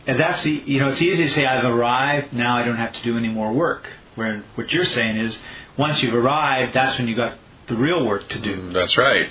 and 0.06 0.20
that's 0.20 0.44
the 0.44 0.52
you 0.66 0.80
know 0.80 0.90
it's 0.90 1.02
easy 1.02 1.24
to 1.24 1.30
say 1.30 1.46
I've 1.46 1.66
arrived 1.66 2.34
now 2.34 2.58
I 2.58 2.64
don't 2.64 2.78
have 2.78 2.94
to 2.94 3.04
do 3.04 3.18
any 3.18 3.30
more 3.30 3.52
work. 3.52 3.88
Where 4.16 4.44
what 4.56 4.72
you're 4.72 4.86
saying 4.86 5.18
is 5.18 5.38
once 5.78 6.04
you've 6.04 6.14
arrived, 6.14 6.74
that's 6.74 6.98
when 7.00 7.08
you 7.08 7.16
got 7.16 7.34
the 7.68 7.76
real 7.76 8.06
work 8.06 8.28
to 8.30 8.40
do. 8.40 8.70
That's 8.72 8.98
right. 8.98 9.30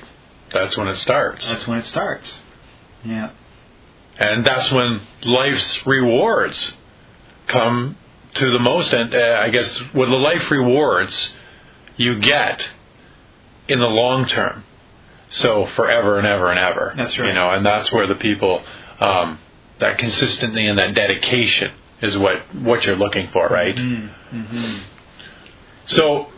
That's 0.52 0.76
when 0.76 0.88
it 0.88 0.98
starts. 0.98 1.46
That's 1.48 1.66
when 1.66 1.78
it 1.78 1.84
starts. 1.84 2.40
Yeah. 3.04 3.30
And 4.22 4.44
that's 4.44 4.70
when 4.70 5.00
life's 5.24 5.86
rewards 5.86 6.72
come 7.48 7.96
to 8.34 8.50
the 8.50 8.58
most. 8.58 8.92
And 8.92 9.14
uh, 9.14 9.40
I 9.42 9.50
guess 9.50 9.80
with 9.92 10.08
the 10.08 10.16
life 10.16 10.50
rewards 10.50 11.32
you 11.96 12.20
get 12.20 12.62
in 13.68 13.78
the 13.78 13.86
long 13.86 14.26
term, 14.26 14.64
so 15.30 15.66
forever 15.76 16.18
and 16.18 16.26
ever 16.26 16.50
and 16.50 16.58
ever. 16.58 16.94
That's 16.96 17.18
right. 17.18 17.28
You 17.28 17.34
know, 17.34 17.50
and 17.50 17.64
that's 17.66 17.90
where 17.92 18.06
the 18.06 18.14
people 18.14 18.62
um, 19.00 19.38
that 19.80 19.98
consistency 19.98 20.66
and 20.66 20.78
that 20.78 20.94
dedication 20.94 21.72
is 22.00 22.16
what 22.16 22.54
what 22.54 22.84
you're 22.84 22.96
looking 22.96 23.28
for, 23.32 23.46
right? 23.48 23.74
Mm-hmm. 23.74 24.78
So, 25.86 26.28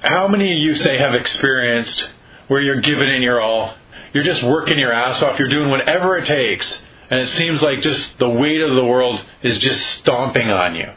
how 0.00 0.28
many 0.28 0.52
of 0.52 0.58
you 0.58 0.76
say 0.76 0.98
have 0.98 1.14
experienced 1.14 2.10
where 2.48 2.60
you're 2.60 2.80
giving 2.80 3.08
it 3.08 3.20
your 3.20 3.40
all? 3.40 3.74
You're 4.12 4.24
just 4.24 4.42
working 4.42 4.78
your 4.78 4.92
ass 4.92 5.22
off. 5.22 5.38
You're 5.38 5.48
doing 5.48 5.70
whatever 5.70 6.16
it 6.16 6.24
takes, 6.24 6.82
and 7.10 7.20
it 7.20 7.28
seems 7.28 7.62
like 7.62 7.80
just 7.80 8.18
the 8.18 8.28
weight 8.28 8.60
of 8.60 8.74
the 8.76 8.84
world 8.84 9.20
is 9.42 9.58
just 9.58 9.80
stomping 9.98 10.50
on 10.50 10.74
you, 10.74 10.90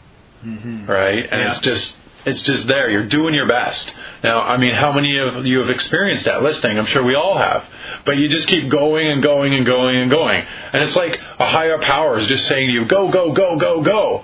Mm-hmm. 0.45 0.85
right? 0.85 1.23
And 1.31 1.41
Yeah. 1.41 1.51
it's 1.51 1.59
just 1.59 1.95
it's 2.23 2.41
just 2.43 2.67
there. 2.67 2.87
You're 2.89 3.07
doing 3.07 3.33
your 3.33 3.47
best. 3.47 3.91
Now, 4.23 4.41
I 4.43 4.57
mean, 4.57 4.75
how 4.75 4.91
many 4.91 5.17
of 5.17 5.43
you 5.43 5.57
have 5.59 5.71
experienced 5.71 6.25
that 6.25 6.43
listening? 6.43 6.77
I'm 6.77 6.85
sure 6.85 7.01
we 7.03 7.15
all 7.15 7.35
have. 7.35 7.63
But 8.05 8.17
you 8.17 8.29
just 8.29 8.47
keep 8.47 8.69
going 8.69 9.07
and 9.07 9.23
going 9.23 9.55
and 9.55 9.65
going 9.65 9.95
and 9.95 10.11
going, 10.11 10.45
and 10.71 10.83
it's 10.83 10.95
like 10.95 11.19
a 11.39 11.47
higher 11.47 11.79
power 11.79 12.19
is 12.19 12.27
just 12.27 12.45
saying 12.47 12.67
to 12.67 12.73
you, 12.73 12.85
"Go, 12.85 13.09
go, 13.09 13.31
go, 13.31 13.57
go, 13.57 13.81
go." 13.81 14.23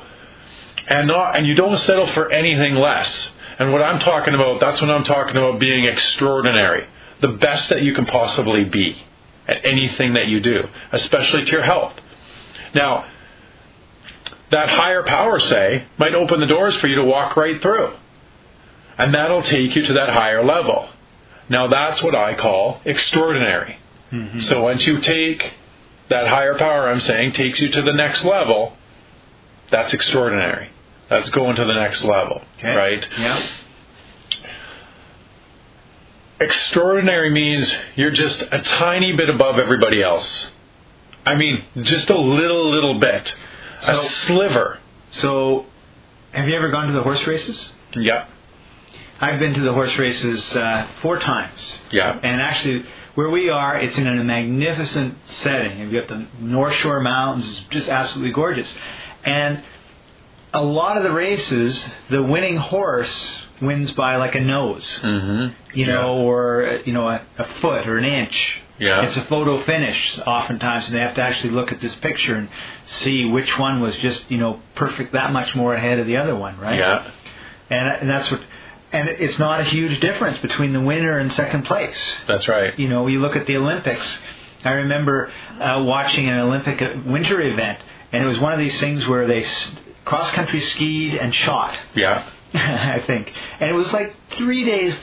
and 0.89 1.07
not 1.07 1.35
and 1.35 1.45
you 1.47 1.53
don't 1.55 1.77
settle 1.79 2.07
for 2.07 2.31
anything 2.31 2.75
less. 2.75 3.31
And 3.59 3.73
what 3.73 3.81
I'm 3.81 3.99
talking 3.99 4.33
about, 4.35 4.59
that's 4.59 4.79
what 4.79 4.89
I'm 4.91 5.03
talking 5.03 5.35
about 5.35 5.59
being 5.59 5.85
extraordinary. 5.85 6.85
The 7.21 7.29
best 7.29 7.69
that 7.69 7.81
you 7.81 7.93
can 7.93 8.05
possibly 8.05 8.63
be 8.63 8.95
at 9.47 9.65
anything 9.65 10.13
that 10.13 10.27
you 10.27 10.39
do, 10.39 10.67
especially 10.91 11.45
to 11.45 11.51
your 11.51 11.63
health. 11.63 11.93
Now, 12.73 13.05
that 14.51 14.69
higher 14.69 15.03
power, 15.03 15.39
say, 15.39 15.85
might 15.97 16.13
open 16.13 16.39
the 16.39 16.45
doors 16.45 16.75
for 16.77 16.87
you 16.87 16.95
to 16.95 17.03
walk 17.03 17.35
right 17.35 17.61
through. 17.61 17.93
And 18.97 19.13
that'll 19.13 19.43
take 19.43 19.75
you 19.75 19.85
to 19.85 19.93
that 19.93 20.09
higher 20.09 20.43
level. 20.43 20.89
Now, 21.49 21.67
that's 21.67 22.01
what 22.01 22.15
I 22.15 22.33
call 22.35 22.81
extraordinary. 22.83 23.77
Mm-hmm. 24.11 24.39
So 24.41 24.63
once 24.63 24.85
you 24.85 24.99
take 24.99 25.53
that 26.09 26.27
higher 26.27 26.57
power, 26.57 26.89
I'm 26.89 27.01
saying, 27.01 27.33
takes 27.33 27.59
you 27.59 27.69
to 27.69 27.81
the 27.81 27.93
next 27.93 28.23
level, 28.23 28.75
that's 29.69 29.93
extraordinary. 29.93 30.69
That's 31.09 31.29
going 31.29 31.55
to 31.57 31.65
the 31.65 31.73
next 31.73 32.03
level, 32.03 32.41
Okay. 32.57 32.75
right? 32.75 33.05
Yeah. 33.17 33.45
Extraordinary 36.39 37.31
means 37.31 37.73
you're 37.95 38.11
just 38.11 38.41
a 38.41 38.61
tiny 38.61 39.15
bit 39.15 39.29
above 39.29 39.57
everybody 39.59 40.03
else. 40.03 40.47
I 41.25 41.35
mean, 41.35 41.63
just 41.81 42.09
a 42.09 42.17
little, 42.19 42.69
little 42.69 42.99
bit. 42.99 43.33
So- 43.81 44.01
a 44.01 44.03
sliver. 44.05 44.79
So, 45.11 45.65
have 46.31 46.47
you 46.47 46.55
ever 46.55 46.69
gone 46.69 46.87
to 46.87 46.93
the 46.93 47.01
horse 47.03 47.25
races? 47.25 47.71
Yeah, 47.95 48.27
I've 49.19 49.39
been 49.39 49.53
to 49.55 49.61
the 49.61 49.73
horse 49.73 49.97
races 49.97 50.55
uh, 50.55 50.87
four 51.01 51.17
times. 51.17 51.79
yeah, 51.91 52.19
And 52.21 52.41
actually, 52.41 52.85
where 53.15 53.29
we 53.29 53.49
are, 53.49 53.77
it's 53.79 53.97
in 53.97 54.05
a 54.05 54.23
magnificent 54.23 55.15
setting. 55.25 55.79
You've 55.79 55.93
got 55.93 56.07
the 56.07 56.27
North 56.39 56.73
Shore 56.75 56.99
Mountains, 56.99 57.47
it's 57.47 57.59
just 57.69 57.89
absolutely 57.89 58.33
gorgeous. 58.33 58.71
And 59.23 59.63
a 60.53 60.61
lot 60.63 60.97
of 60.97 61.03
the 61.03 61.11
races, 61.11 61.83
the 62.09 62.21
winning 62.21 62.57
horse 62.57 63.46
wins 63.61 63.91
by 63.93 64.17
like 64.17 64.35
a 64.35 64.41
nose, 64.41 64.99
mm-hmm. 65.03 65.77
you 65.77 65.85
know, 65.85 66.17
or 66.17 66.81
you 66.85 66.93
know, 66.93 67.07
a, 67.07 67.21
a 67.37 67.45
foot 67.61 67.87
or 67.87 67.97
an 67.97 68.05
inch. 68.05 68.61
Yeah. 68.79 69.07
It's 69.07 69.17
a 69.17 69.25
photo 69.25 69.63
finish 69.63 70.19
oftentimes, 70.19 70.85
and 70.85 70.95
they 70.95 70.99
have 70.99 71.15
to 71.15 71.21
actually 71.21 71.51
look 71.51 71.71
at 71.71 71.81
this 71.81 71.95
picture 71.95 72.35
and 72.35 72.47
see 72.85 73.25
which 73.25 73.57
one 73.57 73.81
was 73.81 73.95
just 73.97 74.29
you 74.29 74.37
know 74.37 74.61
perfect, 74.75 75.13
that 75.13 75.31
much 75.31 75.55
more 75.55 75.73
ahead 75.73 75.99
of 75.99 76.05
the 76.05 76.17
other 76.17 76.35
one, 76.35 76.59
right? 76.59 76.77
yeah, 76.77 77.11
And, 77.69 77.87
and 78.01 78.09
that's 78.09 78.29
what. 78.31 78.41
And 78.89 79.09
it's 79.09 79.37
not 79.37 79.59
a 79.59 79.65
huge 79.65 79.99
difference 79.99 80.37
between 80.37 80.71
the 80.71 80.79
winner 80.79 81.17
and 81.17 81.31
second 81.33 81.65
place. 81.65 81.97
that's 82.25 82.47
right. 82.47 82.77
You 82.79 82.87
know, 82.87 83.07
you 83.07 83.19
look 83.19 83.35
at 83.35 83.45
the 83.45 83.57
Olympics. 83.57 84.19
I 84.63 84.71
remember 84.71 85.29
uh, 85.59 85.83
watching 85.85 86.29
an 86.29 86.39
Olympic 86.39 86.79
winter 87.05 87.41
event, 87.41 87.79
and 88.13 88.23
it 88.23 88.27
was 88.27 88.39
one 88.39 88.53
of 88.53 88.59
these 88.59 88.79
things 88.79 89.05
where 89.05 89.27
they 89.27 89.45
cross 90.05 90.31
country 90.31 90.61
skied 90.61 91.15
and 91.15 91.35
shot. 91.35 91.77
Yeah, 91.95 92.29
I 92.53 93.03
think, 93.05 93.33
and 93.59 93.69
it 93.69 93.73
was 93.73 93.91
like 93.93 94.15
three 94.31 94.65
days. 94.65 94.97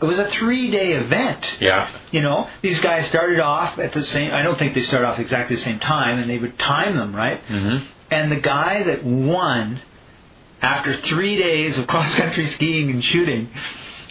It 0.00 0.06
was 0.06 0.18
a 0.18 0.30
three 0.30 0.70
day 0.70 0.92
event. 0.92 1.58
yeah, 1.60 1.94
You 2.10 2.22
know, 2.22 2.48
these 2.62 2.80
guys 2.80 3.06
started 3.06 3.38
off 3.38 3.78
at 3.78 3.92
the 3.92 4.02
same. 4.04 4.32
I 4.32 4.42
don't 4.42 4.58
think 4.58 4.74
they 4.74 4.82
started 4.82 5.06
off 5.06 5.18
exactly 5.18 5.56
the 5.56 5.62
same 5.62 5.78
time, 5.78 6.18
and 6.18 6.30
they 6.30 6.38
would 6.38 6.58
time 6.58 6.96
them 6.96 7.14
right. 7.14 7.42
mm-hmm. 7.46 7.84
And 8.10 8.32
the 8.32 8.40
guy 8.40 8.82
that 8.84 9.04
won 9.04 9.80
after 10.62 10.96
three 10.96 11.36
days 11.36 11.76
of 11.78 11.86
cross 11.88 12.14
country 12.14 12.48
skiing 12.50 12.90
and 12.90 13.04
shooting 13.04 13.50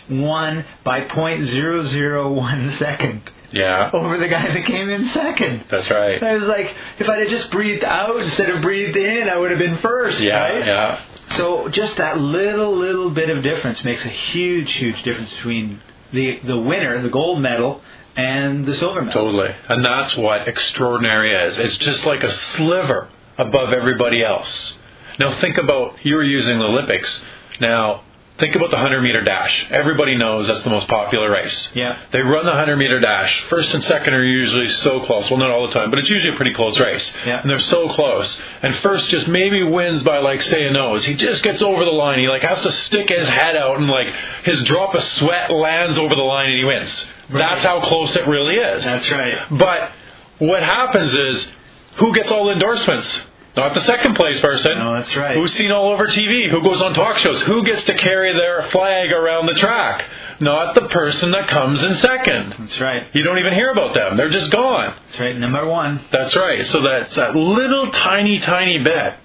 won 0.09 0.65
by 0.83 1.01
point 1.01 1.45
zero 1.45 1.83
zero 1.83 2.31
one 2.31 2.73
second 2.77 3.21
yeah. 3.51 3.89
over 3.93 4.17
the 4.17 4.27
guy 4.27 4.53
that 4.53 4.65
came 4.65 4.89
in 4.89 5.09
second. 5.09 5.65
That's 5.69 5.89
right. 5.89 6.21
I 6.21 6.33
was 6.33 6.43
like, 6.43 6.75
if 6.99 7.09
I'd 7.09 7.19
have 7.19 7.29
just 7.29 7.51
breathed 7.51 7.83
out 7.83 8.19
instead 8.19 8.49
of 8.49 8.61
breathed 8.61 8.95
in, 8.95 9.29
I 9.29 9.37
would 9.37 9.51
have 9.51 9.59
been 9.59 9.77
first. 9.77 10.19
Yeah, 10.19 10.37
right? 10.37 10.65
yeah, 10.65 11.01
So 11.35 11.69
just 11.69 11.97
that 11.97 12.19
little, 12.19 12.77
little 12.77 13.09
bit 13.11 13.29
of 13.29 13.43
difference 13.43 13.83
makes 13.83 14.03
a 14.05 14.09
huge, 14.09 14.73
huge 14.73 15.01
difference 15.03 15.31
between 15.31 15.81
the 16.11 16.39
the 16.43 16.57
winner, 16.57 17.01
the 17.01 17.09
gold 17.09 17.41
medal, 17.41 17.81
and 18.15 18.65
the 18.65 18.73
silver 18.75 19.01
medal. 19.01 19.25
totally. 19.25 19.55
And 19.67 19.83
that's 19.85 20.15
what 20.17 20.47
extraordinary 20.47 21.47
is. 21.47 21.57
It's 21.57 21.77
just 21.77 22.05
like 22.05 22.23
a 22.23 22.31
sliver 22.31 23.07
above 23.37 23.73
everybody 23.73 24.23
else. 24.23 24.77
Now 25.19 25.39
think 25.39 25.57
about 25.57 26.03
you 26.03 26.15
were 26.15 26.23
using 26.23 26.57
the 26.57 26.65
Olympics. 26.65 27.21
Now 27.59 28.03
think 28.39 28.55
about 28.55 28.69
the 28.69 28.77
100 28.77 29.01
meter 29.01 29.21
dash. 29.21 29.67
Everybody 29.69 30.15
knows 30.15 30.47
that's 30.47 30.63
the 30.63 30.69
most 30.69 30.87
popular 30.87 31.29
race. 31.29 31.69
Yeah. 31.73 32.01
They 32.11 32.19
run 32.19 32.45
the 32.45 32.51
100 32.51 32.77
meter 32.77 32.99
dash. 32.99 33.43
First 33.49 33.73
and 33.73 33.83
second 33.83 34.13
are 34.13 34.23
usually 34.23 34.69
so 34.69 35.05
close. 35.05 35.29
Well, 35.29 35.39
not 35.39 35.49
all 35.51 35.67
the 35.67 35.73
time, 35.73 35.89
but 35.89 35.99
it's 35.99 36.09
usually 36.09 36.33
a 36.33 36.35
pretty 36.35 36.53
close 36.53 36.79
race. 36.79 37.13
Yeah. 37.25 37.41
And 37.41 37.49
they're 37.49 37.59
so 37.59 37.89
close. 37.93 38.39
And 38.61 38.75
first 38.77 39.09
just 39.09 39.27
maybe 39.27 39.63
wins 39.63 40.03
by 40.03 40.19
like 40.19 40.41
say 40.41 40.65
a 40.65 40.71
nose. 40.71 41.03
He 41.03 41.15
just 41.15 41.43
gets 41.43 41.61
over 41.61 41.83
the 41.83 41.91
line. 41.91 42.19
He 42.19 42.27
like 42.27 42.43
has 42.43 42.61
to 42.63 42.71
stick 42.71 43.09
his 43.09 43.27
head 43.27 43.55
out 43.55 43.77
and 43.77 43.87
like 43.87 44.13
his 44.43 44.63
drop 44.63 44.95
of 44.95 45.03
sweat 45.03 45.51
lands 45.51 45.97
over 45.97 46.15
the 46.15 46.21
line 46.21 46.49
and 46.49 46.57
he 46.57 46.63
wins. 46.63 47.07
That's 47.29 47.63
how 47.63 47.81
close 47.81 48.15
it 48.15 48.27
really 48.27 48.55
is. 48.55 48.83
That's 48.83 49.09
right. 49.11 49.37
But 49.51 49.91
what 50.39 50.63
happens 50.63 51.13
is 51.13 51.51
who 51.97 52.13
gets 52.13 52.31
all 52.31 52.45
the 52.45 52.53
endorsements? 52.53 53.25
Not 53.59 53.73
the 53.73 53.81
second 53.81 54.15
place 54.15 54.39
person. 54.39 54.77
No, 54.77 54.95
that's 54.95 55.13
right. 55.17 55.35
Who's 55.35 55.53
seen 55.53 55.69
all 55.69 55.91
over 55.91 56.07
TV? 56.07 56.49
Who 56.49 56.61
goes 56.61 56.81
on 56.81 56.93
talk 56.93 57.17
shows? 57.17 57.41
Who 57.41 57.65
gets 57.65 57.83
to 57.85 57.93
carry 57.97 58.31
their 58.33 58.69
flag 58.71 59.11
around 59.11 59.47
the 59.47 59.53
track? 59.55 60.05
Not 60.39 60.75
the 60.75 60.87
person 60.87 61.31
that 61.31 61.49
comes 61.49 61.83
in 61.83 61.95
second. 61.95 62.55
That's 62.57 62.79
right. 62.79 63.07
You 63.13 63.23
don't 63.23 63.37
even 63.37 63.53
hear 63.53 63.71
about 63.71 63.93
them. 63.93 64.15
They're 64.15 64.29
just 64.29 64.49
gone. 64.49 64.95
That's 65.07 65.19
right. 65.19 65.37
Number 65.37 65.67
one. 65.67 66.05
That's 66.09 66.35
right. 66.37 66.65
So 66.67 66.81
that's 66.81 67.15
that 67.15 67.35
little 67.35 67.91
tiny, 67.91 68.39
tiny 68.39 68.81
bit. 68.81 69.15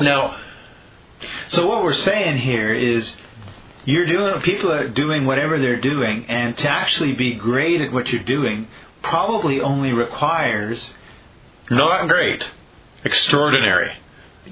Now, 0.00 0.40
So 1.48 1.66
what 1.66 1.82
we're 1.82 1.92
saying 1.92 2.38
here 2.38 2.72
is 2.72 3.12
you're 3.84 4.06
doing 4.06 4.40
people 4.40 4.72
are 4.72 4.88
doing 4.88 5.26
whatever 5.26 5.58
they're 5.58 5.80
doing 5.80 6.24
and 6.26 6.56
to 6.56 6.68
actually 6.68 7.12
be 7.12 7.34
great 7.34 7.82
at 7.82 7.92
what 7.92 8.10
you're 8.10 8.22
doing 8.24 8.68
probably 9.02 9.60
only 9.60 9.92
requires 9.92 10.90
not 11.70 12.08
great, 12.08 12.42
extraordinary. 13.04 13.90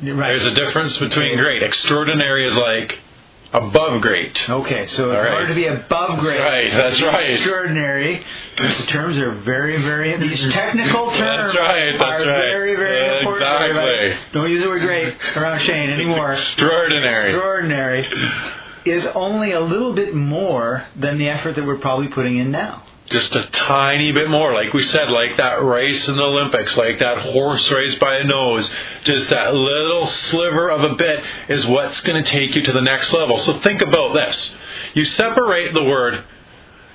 right. 0.02 0.30
There's 0.33 0.47
a 0.47 0.54
difference 0.54 0.97
between 0.99 1.37
great. 1.37 1.62
Extraordinary 1.62 2.47
is 2.49 2.57
like 2.57 2.99
above 3.52 4.00
great. 4.00 4.49
Okay, 4.49 4.87
so 4.87 5.11
in 5.11 5.16
right. 5.16 5.33
order 5.33 5.49
to 5.49 5.54
be 5.54 5.66
above 5.66 6.21
grade, 6.21 6.40
right, 6.40 6.73
that's 6.73 7.00
right. 7.02 7.30
Extraordinary. 7.30 8.25
The 8.57 8.87
terms 8.87 9.16
are 9.19 9.33
very, 9.40 9.80
very. 9.83 10.16
These 10.16 10.52
technical 10.52 11.11
terms 11.11 11.54
That's 11.54 11.59
right, 11.59 11.92
that's 11.92 12.02
are 12.02 12.26
right. 12.26 12.52
very, 12.52 12.76
very 12.76 13.21
important. 13.21 13.42
Exactly. 13.42 13.80
everybody. 13.80 14.33
Don't 14.33 14.50
use 14.50 14.62
the 14.62 14.69
word 14.69 14.83
great 14.83 15.14
around 15.37 15.61
Shane 15.61 15.90
anymore. 15.90 16.33
Extraordinary. 16.33 17.30
Extraordinary 17.30 18.09
is 18.85 19.04
only 19.07 19.52
a 19.52 19.61
little 19.61 19.92
bit 19.95 20.14
more 20.14 20.87
than 20.97 21.19
the 21.19 21.28
effort 21.28 21.57
that 21.57 21.66
we're 21.66 21.78
probably 21.78 22.09
putting 22.09 22.38
in 22.38 22.50
now. 22.50 22.83
Just 23.11 23.35
a 23.35 23.47
tiny 23.49 24.12
bit 24.12 24.29
more. 24.31 24.55
Like 24.55 24.73
we 24.73 24.85
said, 24.85 25.09
like 25.11 25.37
that 25.37 25.62
race 25.64 26.07
in 26.09 26.17
the 26.17 26.23
Olympics, 26.25 26.76
like 26.76 27.00
that 27.00 27.19
horse 27.33 27.69
race 27.71 27.99
by 27.99 28.17
a 28.17 28.25
nose, 28.25 28.73
just 29.05 29.31
that 29.31 29.52
little 29.52 30.07
sliver 30.07 30.69
of 30.71 30.83
a 30.93 30.95
bit 30.95 31.23
is 31.49 31.67
what's 31.67 32.00
going 32.02 32.23
to 32.23 32.31
take 32.31 32.55
you 32.55 32.62
to 32.62 32.73
the 32.73 32.81
next 32.81 33.12
level. 33.12 33.38
So 33.40 33.59
think 33.61 33.83
about 33.83 34.14
this. 34.14 34.55
You 34.95 35.05
separate 35.05 35.75
the 35.75 35.83
word 35.85 36.25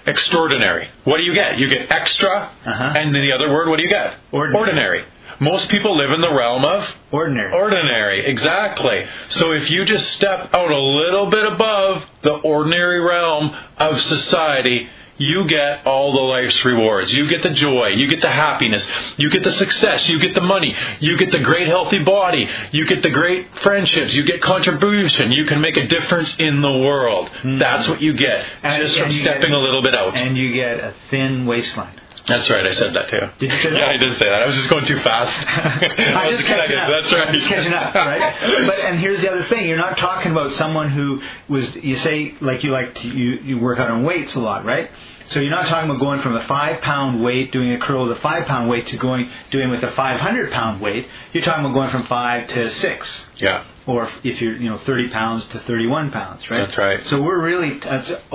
extraordinary. 0.05 0.89
What 1.03 1.17
do 1.17 1.23
you 1.23 1.33
get? 1.33 1.57
You 1.57 1.67
get 1.69 1.91
extra, 1.91 2.51
Uh-huh. 2.65 2.93
and 2.95 3.13
then 3.13 3.21
the 3.21 3.31
other 3.33 3.51
word, 3.51 3.69
what 3.69 3.77
do 3.77 3.83
you 3.83 3.89
get? 3.89 4.17
Ordinary. 4.31 5.03
Most 5.39 5.67
people 5.67 5.97
live 5.97 6.11
in 6.11 6.21
the 6.21 6.31
realm 6.33 6.63
of 6.63 6.87
Ordinary. 7.11 7.51
ordinary, 7.51 8.25
exactly. 8.25 9.05
So 9.29 9.51
if 9.51 9.69
you 9.69 9.83
just 9.83 10.11
step 10.13 10.53
out 10.53 10.71
a 10.71 10.79
little 10.79 11.29
bit 11.29 11.45
above 11.51 12.05
the 12.21 12.35
ordinary 12.35 13.01
realm 13.01 13.53
of 13.77 14.01
society, 14.01 14.87
you 15.17 15.47
get 15.47 15.85
all 15.85 16.11
the 16.13 16.19
life's 16.19 16.65
rewards. 16.65 17.13
You 17.13 17.29
get 17.29 17.41
the 17.43 17.51
joy, 17.51 17.87
you 17.89 18.07
get 18.09 18.21
the 18.21 18.29
happiness, 18.29 18.85
you 19.17 19.29
get 19.29 19.43
the 19.43 19.51
success, 19.53 20.07
you 20.09 20.19
get 20.19 20.35
the 20.35 20.41
money, 20.41 20.75
you 20.99 21.17
get 21.17 21.31
the 21.31 21.39
great 21.39 21.67
healthy 21.67 21.99
body, 21.99 22.49
you 22.71 22.85
get 22.85 23.01
the 23.01 23.09
great 23.09 23.47
friendships, 23.59 24.13
you 24.13 24.23
get 24.25 24.41
contribution, 24.41 25.31
you 25.31 25.45
can 25.45 25.61
make 25.61 25.77
a 25.77 25.87
difference 25.87 26.35
in 26.39 26.61
the 26.61 26.71
world. 26.79 27.29
Mm-hmm. 27.29 27.59
That's 27.59 27.87
what 27.87 28.01
you 28.01 28.13
get. 28.13 28.45
And- 28.63 28.83
just 28.83 28.95
from 28.97 29.05
and 29.05 29.13
you 29.13 29.21
stepping 29.21 29.41
get- 29.49 29.51
a 29.51 29.59
little 29.59 29.81
bit 29.81 29.95
out. 29.95 30.15
and 30.15 30.37
you 30.37 30.53
get 30.53 30.79
a 30.79 30.93
thin 31.09 31.45
waistline. 31.45 32.01
That's 32.27 32.49
right, 32.49 32.65
I 32.65 32.71
said 32.71 32.93
that 32.95 33.09
too. 33.09 33.19
Did 33.39 33.51
you 33.51 33.57
say 33.57 33.69
that? 33.69 33.77
Yeah, 33.77 33.87
I 33.87 33.97
did 33.97 34.17
say 34.17 34.25
that. 34.25 34.41
I 34.43 34.47
was 34.47 34.55
just 34.55 34.69
going 34.69 34.85
too 34.85 34.99
fast. 35.01 35.31
I'm 35.47 36.31
just 36.33 36.45
catching 36.47 36.75
up. 36.75 36.89
That's 36.89 37.13
right. 37.13 37.27
I'm 37.27 37.33
just 37.33 37.47
catching 37.47 37.73
up, 37.73 37.93
right? 37.93 38.65
But 38.65 38.79
and 38.79 38.99
here's 38.99 39.21
the 39.21 39.31
other 39.31 39.45
thing: 39.45 39.67
you're 39.67 39.77
not 39.77 39.97
talking 39.97 40.31
about 40.31 40.51
someone 40.53 40.89
who 40.89 41.21
was. 41.47 41.75
You 41.75 41.95
say 41.97 42.33
like 42.41 42.63
you 42.63 42.71
like 42.71 42.95
to, 42.95 43.07
you 43.07 43.39
you 43.43 43.59
work 43.59 43.79
out 43.79 43.91
on 43.91 44.03
weights 44.03 44.33
a 44.35 44.39
lot, 44.39 44.65
right? 44.65 44.89
So 45.27 45.39
you're 45.39 45.49
not 45.51 45.67
talking 45.67 45.89
about 45.89 45.99
going 45.99 46.21
from 46.21 46.35
a 46.35 46.45
five 46.45 46.81
pound 46.81 47.23
weight 47.23 47.51
doing 47.51 47.71
a 47.71 47.79
curl 47.79 48.07
with 48.07 48.17
a 48.17 48.21
five 48.21 48.45
pound 48.45 48.69
weight 48.69 48.87
to 48.87 48.97
going 48.97 49.29
doing 49.49 49.69
with 49.71 49.83
a 49.83 49.91
500 49.91 50.51
pound 50.51 50.81
weight. 50.81 51.07
You're 51.33 51.43
talking 51.43 51.65
about 51.65 51.73
going 51.73 51.89
from 51.89 52.05
five 52.05 52.47
to 52.49 52.69
six, 52.69 53.25
Yeah. 53.37 53.63
or 53.87 54.09
if 54.23 54.39
you're 54.41 54.55
you 54.57 54.69
know 54.69 54.77
30 54.79 55.09
pounds 55.09 55.45
to 55.45 55.59
31 55.59 56.11
pounds, 56.11 56.49
right? 56.51 56.59
That's 56.59 56.77
right. 56.77 57.03
So 57.05 57.21
we're 57.21 57.41
really 57.41 57.71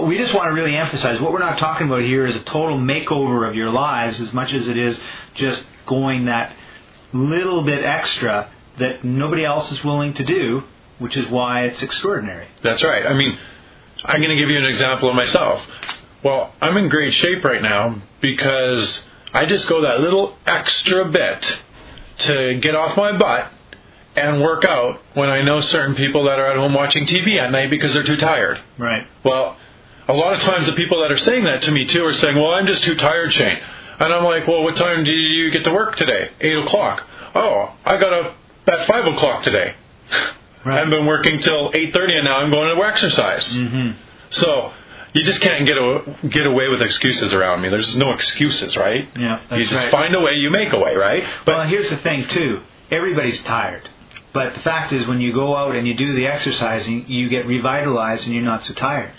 we 0.04 0.18
just 0.18 0.34
want 0.34 0.48
to 0.48 0.52
really 0.52 0.76
emphasize 0.76 1.20
what 1.20 1.32
we're 1.32 1.38
not 1.38 1.58
talking 1.58 1.86
about 1.86 2.02
here 2.02 2.26
is 2.26 2.34
a 2.34 2.42
total 2.44 2.78
makeover 2.78 3.48
of 3.48 3.54
your 3.54 3.70
lives 3.70 4.20
as 4.20 4.32
much 4.32 4.52
as 4.52 4.66
it 4.68 4.76
is 4.76 4.98
just 5.34 5.62
going 5.86 6.26
that 6.26 6.54
little 7.12 7.62
bit 7.62 7.84
extra 7.84 8.50
that 8.78 9.04
nobody 9.04 9.44
else 9.44 9.70
is 9.70 9.82
willing 9.84 10.14
to 10.14 10.24
do, 10.24 10.62
which 10.98 11.16
is 11.16 11.28
why 11.28 11.64
it's 11.66 11.82
extraordinary. 11.82 12.46
That's 12.62 12.82
right. 12.82 13.04
I 13.06 13.14
mean, 13.14 13.36
I'm 14.04 14.20
going 14.20 14.30
to 14.30 14.36
give 14.36 14.48
you 14.48 14.58
an 14.58 14.64
example 14.64 15.10
of 15.10 15.14
myself. 15.16 15.62
Well, 16.22 16.52
I'm 16.60 16.76
in 16.76 16.88
great 16.88 17.14
shape 17.14 17.44
right 17.44 17.62
now 17.62 18.02
because 18.20 19.02
I 19.32 19.46
just 19.46 19.66
go 19.68 19.82
that 19.82 20.00
little 20.00 20.36
extra 20.46 21.08
bit 21.10 21.58
to 22.18 22.58
get 22.60 22.74
off 22.74 22.96
my 22.96 23.16
butt 23.16 23.50
and 24.16 24.42
work 24.42 24.64
out 24.64 25.00
when 25.14 25.28
I 25.30 25.42
know 25.42 25.60
certain 25.60 25.94
people 25.94 26.24
that 26.24 26.38
are 26.38 26.50
at 26.50 26.56
home 26.56 26.74
watching 26.74 27.06
TV 27.06 27.38
at 27.40 27.50
night 27.50 27.70
because 27.70 27.94
they're 27.94 28.02
too 28.04 28.16
tired. 28.16 28.60
Right. 28.76 29.06
Well, 29.24 29.56
a 30.08 30.12
lot 30.12 30.34
of 30.34 30.40
times 30.40 30.66
the 30.66 30.72
people 30.72 31.00
that 31.02 31.12
are 31.12 31.18
saying 31.18 31.44
that 31.44 31.62
to 31.62 31.70
me 31.70 31.86
too 31.86 32.04
are 32.04 32.14
saying, 32.14 32.36
"Well, 32.36 32.50
I'm 32.50 32.66
just 32.66 32.82
too 32.82 32.96
tired, 32.96 33.32
Shane." 33.32 33.58
And 33.98 34.12
I'm 34.12 34.24
like, 34.24 34.46
"Well, 34.48 34.62
what 34.64 34.76
time 34.76 35.04
do 35.04 35.12
you 35.12 35.50
get 35.50 35.64
to 35.64 35.72
work 35.72 35.96
today? 35.96 36.30
Eight 36.40 36.56
o'clock. 36.58 37.06
Oh, 37.34 37.72
I 37.84 37.96
got 37.96 38.12
up 38.12 38.36
at 38.66 38.86
five 38.86 39.06
o'clock 39.06 39.42
today. 39.44 39.74
Right. 40.62 40.82
I've 40.82 40.90
been 40.90 41.06
working 41.06 41.40
till 41.40 41.70
eight 41.72 41.94
thirty, 41.94 42.14
and 42.14 42.26
now 42.26 42.36
I'm 42.36 42.50
going 42.50 42.76
to 42.76 42.84
exercise. 42.84 43.46
Mm-hmm. 43.46 43.92
So 44.28 44.72
you 45.12 45.22
just 45.22 45.40
can't 45.40 45.66
get 45.66 45.76
a, 45.76 46.28
get 46.28 46.46
away 46.46 46.68
with 46.68 46.82
excuses 46.82 47.32
around 47.32 47.62
me. 47.62 47.68
There's 47.68 47.96
no 47.96 48.12
excuses, 48.12 48.76
right? 48.76 49.08
Yeah, 49.16 49.42
that's 49.48 49.60
you 49.60 49.66
just 49.66 49.74
right. 49.74 49.90
find 49.90 50.14
a 50.14 50.20
way, 50.20 50.32
you 50.34 50.50
make 50.50 50.72
a 50.72 50.78
way, 50.78 50.94
right? 50.94 51.24
But 51.44 51.56
well, 51.56 51.68
here's 51.68 51.90
the 51.90 51.96
thing 51.98 52.28
too. 52.28 52.60
Everybody's 52.90 53.42
tired. 53.42 53.88
But 54.32 54.54
the 54.54 54.60
fact 54.60 54.92
is, 54.92 55.06
when 55.06 55.20
you 55.20 55.32
go 55.32 55.56
out 55.56 55.74
and 55.74 55.86
you 55.86 55.94
do 55.94 56.14
the 56.14 56.26
exercising, 56.26 57.10
you 57.10 57.28
get 57.28 57.46
revitalized 57.46 58.24
and 58.26 58.34
you're 58.34 58.44
not 58.44 58.64
so 58.64 58.74
tired. 58.74 59.12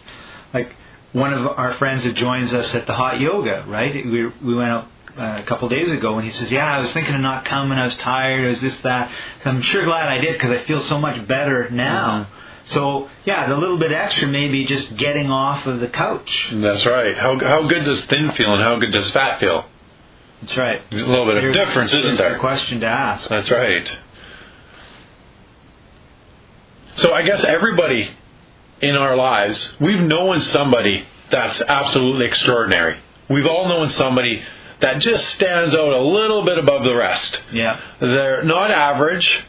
Like 0.53 0.73
one 1.11 1.33
of 1.33 1.45
our 1.45 1.73
friends 1.73 2.05
that 2.05 2.15
joins 2.15 2.53
us 2.53 2.73
at 2.73 2.87
the 2.87 2.93
hot 2.93 3.19
yoga, 3.19 3.65
right? 3.67 3.93
We 3.93 4.27
we 4.27 4.55
went 4.55 4.69
out 4.69 4.87
uh, 5.17 5.41
a 5.41 5.43
couple 5.43 5.67
days 5.67 5.91
ago, 5.91 6.17
and 6.17 6.25
he 6.25 6.31
says, 6.33 6.49
"Yeah, 6.49 6.77
I 6.77 6.79
was 6.79 6.91
thinking 6.93 7.13
of 7.13 7.21
not 7.21 7.43
coming. 7.43 7.77
I 7.77 7.85
was 7.85 7.95
tired. 7.97 8.45
I 8.45 8.49
was 8.51 8.61
this 8.61 8.77
that. 8.81 9.11
I'm 9.43 9.61
sure 9.61 9.83
glad 9.83 10.07
I 10.07 10.19
did 10.19 10.33
because 10.33 10.51
I 10.51 10.63
feel 10.63 10.81
so 10.81 10.97
much 10.97 11.27
better 11.27 11.69
now." 11.69 12.27
So 12.65 13.09
yeah, 13.25 13.47
the 13.49 13.57
little 13.57 13.77
bit 13.77 13.91
extra 13.91 14.27
maybe 14.27 14.65
just 14.65 14.95
getting 14.95 15.29
off 15.31 15.65
of 15.65 15.79
the 15.79 15.87
couch. 15.87 16.49
that's 16.53 16.85
right. 16.85 17.17
How 17.17 17.37
how 17.39 17.67
good 17.67 17.83
does 17.85 18.03
thin 18.05 18.31
feel, 18.31 18.53
and 18.53 18.61
how 18.61 18.77
good 18.79 18.91
does 18.91 19.09
fat 19.11 19.39
feel? 19.39 19.65
That's 20.41 20.57
right. 20.57 20.81
There's 20.89 21.03
a 21.03 21.05
little 21.05 21.25
bit 21.25 21.37
of 21.37 21.43
Here's- 21.43 21.55
difference, 21.55 21.93
isn't 21.93 22.17
there? 22.17 22.39
question 22.39 22.79
to 22.81 22.87
ask. 22.87 23.29
That's 23.29 23.49
right. 23.51 23.87
So 26.97 27.13
I 27.13 27.21
guess 27.23 27.43
everybody 27.43 28.09
in 28.81 28.95
our 28.95 29.15
lives, 29.15 29.73
we've 29.79 29.99
known 30.01 30.41
somebody 30.41 31.05
that's 31.29 31.61
absolutely 31.61 32.25
extraordinary. 32.25 32.97
We've 33.29 33.45
all 33.45 33.69
known 33.69 33.89
somebody 33.89 34.43
that 34.81 34.99
just 34.99 35.25
stands 35.29 35.73
out 35.73 35.93
a 35.93 36.01
little 36.01 36.43
bit 36.43 36.57
above 36.57 36.83
the 36.83 36.93
rest. 36.95 37.39
Yeah. 37.53 37.79
They're 37.99 38.43
not 38.43 38.71
average, 38.71 39.43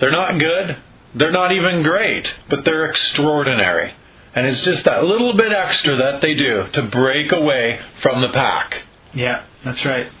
they're 0.00 0.10
not 0.10 0.38
good, 0.38 0.76
they're 1.16 1.32
not 1.32 1.50
even 1.52 1.82
great, 1.82 2.32
but 2.48 2.64
they're 2.64 2.86
extraordinary. 2.86 3.94
And 4.34 4.46
it's 4.46 4.60
just 4.60 4.84
that 4.84 5.02
little 5.02 5.34
bit 5.34 5.50
extra 5.50 5.96
that 5.96 6.20
they 6.20 6.34
do 6.34 6.66
to 6.74 6.82
break 6.82 7.32
away 7.32 7.80
from 8.02 8.20
the 8.20 8.28
pack. 8.28 8.82
Yeah. 9.14 9.44
That's 9.64 9.82
right. 9.84 10.12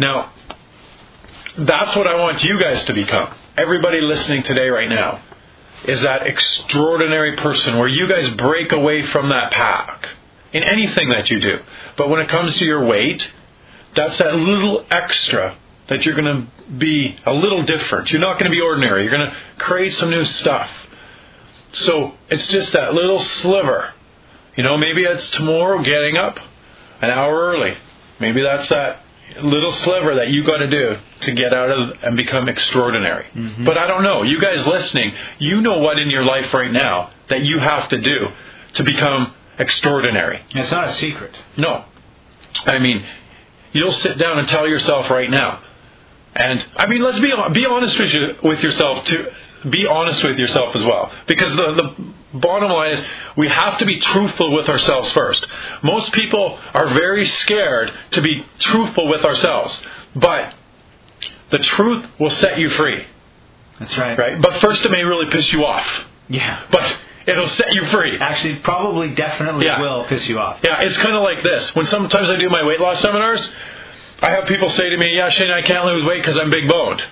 Now, 0.00 0.32
that's 1.56 1.94
what 1.94 2.08
I 2.08 2.16
want 2.16 2.42
you 2.42 2.58
guys 2.60 2.84
to 2.84 2.92
become. 2.92 3.32
Everybody 3.56 4.00
listening 4.00 4.42
today, 4.42 4.68
right 4.68 4.88
now, 4.88 5.22
is 5.84 6.00
that 6.02 6.26
extraordinary 6.26 7.36
person 7.36 7.78
where 7.78 7.88
you 7.88 8.08
guys 8.08 8.28
break 8.34 8.72
away 8.72 9.06
from 9.06 9.28
that 9.28 9.52
pack 9.52 10.08
in 10.52 10.64
anything 10.64 11.10
that 11.10 11.30
you 11.30 11.38
do. 11.38 11.60
But 11.96 12.08
when 12.08 12.20
it 12.20 12.28
comes 12.28 12.56
to 12.56 12.64
your 12.64 12.84
weight, 12.84 13.28
that's 13.94 14.18
that 14.18 14.34
little 14.34 14.84
extra 14.90 15.56
that 15.88 16.04
you're 16.04 16.14
going 16.14 16.46
to 16.46 16.74
be 16.74 17.16
a 17.24 17.32
little 17.32 17.62
different. 17.62 18.10
You're 18.10 18.20
not 18.20 18.38
going 18.38 18.50
to 18.50 18.54
be 18.54 18.60
ordinary. 18.60 19.02
You're 19.02 19.16
going 19.16 19.30
to 19.30 19.36
create 19.58 19.94
some 19.94 20.10
new 20.10 20.24
stuff. 20.24 20.70
So 21.72 22.12
it's 22.30 22.46
just 22.48 22.72
that 22.72 22.94
little 22.94 23.20
sliver. 23.20 23.92
You 24.56 24.64
know, 24.64 24.76
maybe 24.76 25.02
it's 25.02 25.28
tomorrow 25.30 25.82
getting 25.82 26.16
up 26.16 26.38
an 27.00 27.10
hour 27.10 27.34
early. 27.34 27.76
Maybe 28.20 28.42
that's 28.42 28.68
that 28.70 29.02
little 29.42 29.72
sliver 29.72 30.16
that 30.16 30.28
you 30.28 30.44
got 30.44 30.58
to 30.58 30.68
do 30.68 30.96
to 31.20 31.32
get 31.32 31.52
out 31.52 31.70
of 31.70 31.98
and 32.02 32.16
become 32.16 32.48
extraordinary. 32.48 33.26
Mm-hmm. 33.34 33.64
But 33.64 33.78
I 33.78 33.86
don't 33.86 34.02
know. 34.02 34.22
You 34.22 34.40
guys 34.40 34.66
listening, 34.66 35.12
you 35.38 35.60
know 35.60 35.78
what 35.78 35.98
in 35.98 36.10
your 36.10 36.24
life 36.24 36.52
right 36.52 36.72
now 36.72 37.10
that 37.28 37.44
you 37.44 37.58
have 37.58 37.88
to 37.90 38.00
do 38.00 38.28
to 38.74 38.82
become 38.82 39.34
extraordinary. 39.58 40.42
It's 40.50 40.70
not 40.70 40.88
a 40.88 40.92
secret. 40.94 41.36
No. 41.56 41.84
I 42.64 42.78
mean, 42.78 43.06
you'll 43.72 43.92
sit 43.92 44.18
down 44.18 44.38
and 44.38 44.48
tell 44.48 44.66
yourself 44.68 45.10
right 45.10 45.30
now. 45.30 45.62
And 46.38 46.64
I 46.76 46.86
mean, 46.86 47.02
let's 47.02 47.18
be 47.18 47.32
be 47.52 47.66
honest 47.66 47.98
with 47.98 48.12
you, 48.14 48.36
with 48.42 48.62
yourself 48.62 49.04
to 49.06 49.32
Be 49.68 49.86
honest 49.88 50.22
with 50.22 50.38
yourself 50.38 50.76
as 50.76 50.84
well, 50.84 51.10
because 51.26 51.50
the 51.56 51.66
the 51.82 52.38
bottom 52.38 52.70
line 52.70 52.92
is 52.92 53.04
we 53.36 53.48
have 53.48 53.76
to 53.78 53.84
be 53.86 53.98
truthful 53.98 54.54
with 54.54 54.68
ourselves 54.68 55.10
first. 55.10 55.44
Most 55.82 56.12
people 56.12 56.58
are 56.74 56.86
very 56.90 57.26
scared 57.26 57.90
to 58.12 58.22
be 58.22 58.46
truthful 58.60 59.08
with 59.08 59.24
ourselves, 59.24 59.82
but 60.14 60.54
the 61.50 61.58
truth 61.58 62.04
will 62.20 62.30
set 62.30 62.58
you 62.60 62.68
free, 62.70 63.04
That's 63.80 63.98
right. 63.98 64.16
right? 64.16 64.40
But 64.40 64.60
first, 64.60 64.84
it 64.84 64.90
may 64.92 65.02
really 65.02 65.28
piss 65.30 65.52
you 65.52 65.64
off, 65.64 65.88
Yeah. 66.28 66.60
but 66.70 66.86
it'll 67.26 67.48
set 67.48 67.72
you 67.72 67.86
free. 67.88 68.16
Actually, 68.20 68.56
probably 68.56 69.08
definitely 69.08 69.66
Yeah. 69.66 69.80
will 69.80 70.04
piss 70.04 70.28
you 70.28 70.38
off. 70.38 70.58
Yeah, 70.62 70.82
it's 70.82 70.98
kind 70.98 71.16
of 71.16 71.22
like 71.22 71.42
this. 71.42 71.74
When 71.74 71.86
sometimes 71.86 72.30
I 72.30 72.36
do 72.36 72.48
my 72.48 72.62
weight 72.62 72.80
loss 72.80 73.00
seminars, 73.00 73.42
I 74.20 74.30
have 74.30 74.46
people 74.46 74.68
say 74.70 74.88
to 74.88 74.96
me, 74.96 75.16
"Yeah, 75.16 75.30
Shane, 75.30 75.50
I 75.50 75.62
can't 75.62 75.84
lose 75.84 76.04
weight 76.04 76.22
because 76.22 76.36
I'm 76.36 76.50
big 76.50 76.68
boned," 76.68 77.02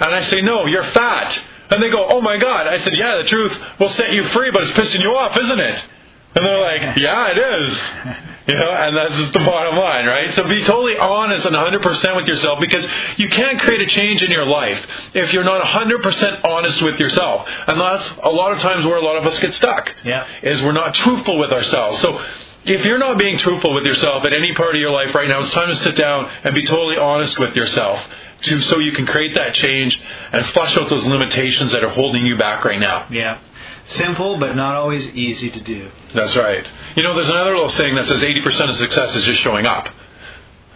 and 0.00 0.14
I 0.14 0.22
say, 0.24 0.40
"No, 0.40 0.66
you're 0.66 0.84
fat." 0.84 1.38
And 1.70 1.82
they 1.82 1.90
go, 1.90 2.06
"Oh 2.08 2.20
my 2.20 2.36
God!" 2.38 2.66
I 2.66 2.78
said, 2.78 2.94
"Yeah, 2.94 3.16
the 3.22 3.28
truth 3.28 3.56
will 3.78 3.90
set 3.90 4.12
you 4.12 4.24
free, 4.28 4.50
but 4.50 4.62
it's 4.62 4.72
pissing 4.72 5.02
you 5.02 5.10
off, 5.16 5.36
isn't 5.36 5.60
it?" 5.60 5.86
And 6.34 6.44
they're 6.44 6.60
like, 6.60 6.96
"Yeah, 6.98 7.32
it 7.34 7.38
is." 7.38 7.80
You 8.46 8.54
know, 8.54 8.70
and 8.70 8.96
that's 8.96 9.16
just 9.16 9.32
the 9.32 9.40
bottom 9.40 9.76
line, 9.76 10.06
right? 10.06 10.32
So 10.34 10.44
be 10.46 10.62
totally 10.62 10.96
honest 10.96 11.44
and 11.46 11.56
100% 11.56 12.16
with 12.16 12.28
yourself 12.28 12.60
because 12.60 12.86
you 13.16 13.28
can't 13.28 13.58
create 13.58 13.80
a 13.80 13.86
change 13.86 14.22
in 14.22 14.30
your 14.30 14.46
life 14.46 14.86
if 15.14 15.32
you're 15.32 15.42
not 15.42 15.66
100% 15.66 16.44
honest 16.44 16.80
with 16.80 17.00
yourself. 17.00 17.48
And 17.66 17.80
that's 17.80 18.08
a 18.22 18.30
lot 18.30 18.52
of 18.52 18.60
times 18.60 18.86
where 18.86 18.98
a 18.98 19.04
lot 19.04 19.16
of 19.16 19.26
us 19.26 19.36
get 19.40 19.52
stuck. 19.52 19.92
Yeah. 20.04 20.28
Is 20.42 20.62
we're 20.62 20.70
not 20.70 20.94
truthful 20.94 21.40
with 21.40 21.50
ourselves. 21.50 22.00
So 22.00 22.24
if 22.66 22.84
you're 22.84 22.98
not 22.98 23.16
being 23.16 23.38
truthful 23.38 23.74
with 23.74 23.84
yourself 23.84 24.24
at 24.24 24.32
any 24.32 24.52
part 24.54 24.74
of 24.74 24.80
your 24.80 24.90
life 24.90 25.14
right 25.14 25.28
now, 25.28 25.40
it's 25.40 25.50
time 25.50 25.68
to 25.68 25.76
sit 25.76 25.96
down 25.96 26.28
and 26.44 26.54
be 26.54 26.64
totally 26.64 26.96
honest 26.96 27.38
with 27.38 27.54
yourself 27.54 28.00
to 28.42 28.60
so 28.62 28.78
you 28.78 28.92
can 28.92 29.06
create 29.06 29.34
that 29.34 29.54
change 29.54 30.00
and 30.32 30.44
flush 30.46 30.76
out 30.76 30.88
those 30.90 31.04
limitations 31.06 31.72
that 31.72 31.84
are 31.84 31.90
holding 31.90 32.26
you 32.26 32.36
back 32.36 32.64
right 32.64 32.80
now. 32.80 33.06
Yeah. 33.10 33.40
Simple, 33.88 34.38
but 34.38 34.56
not 34.56 34.74
always 34.74 35.06
easy 35.10 35.48
to 35.48 35.60
do. 35.60 35.90
That's 36.12 36.34
right. 36.34 36.66
You 36.96 37.04
know, 37.04 37.14
there's 37.14 37.30
another 37.30 37.54
little 37.54 37.68
saying 37.68 37.94
that 37.94 38.06
says 38.06 38.20
80% 38.20 38.68
of 38.68 38.76
success 38.76 39.14
is 39.14 39.22
just 39.22 39.40
showing 39.40 39.64
up. 39.64 39.88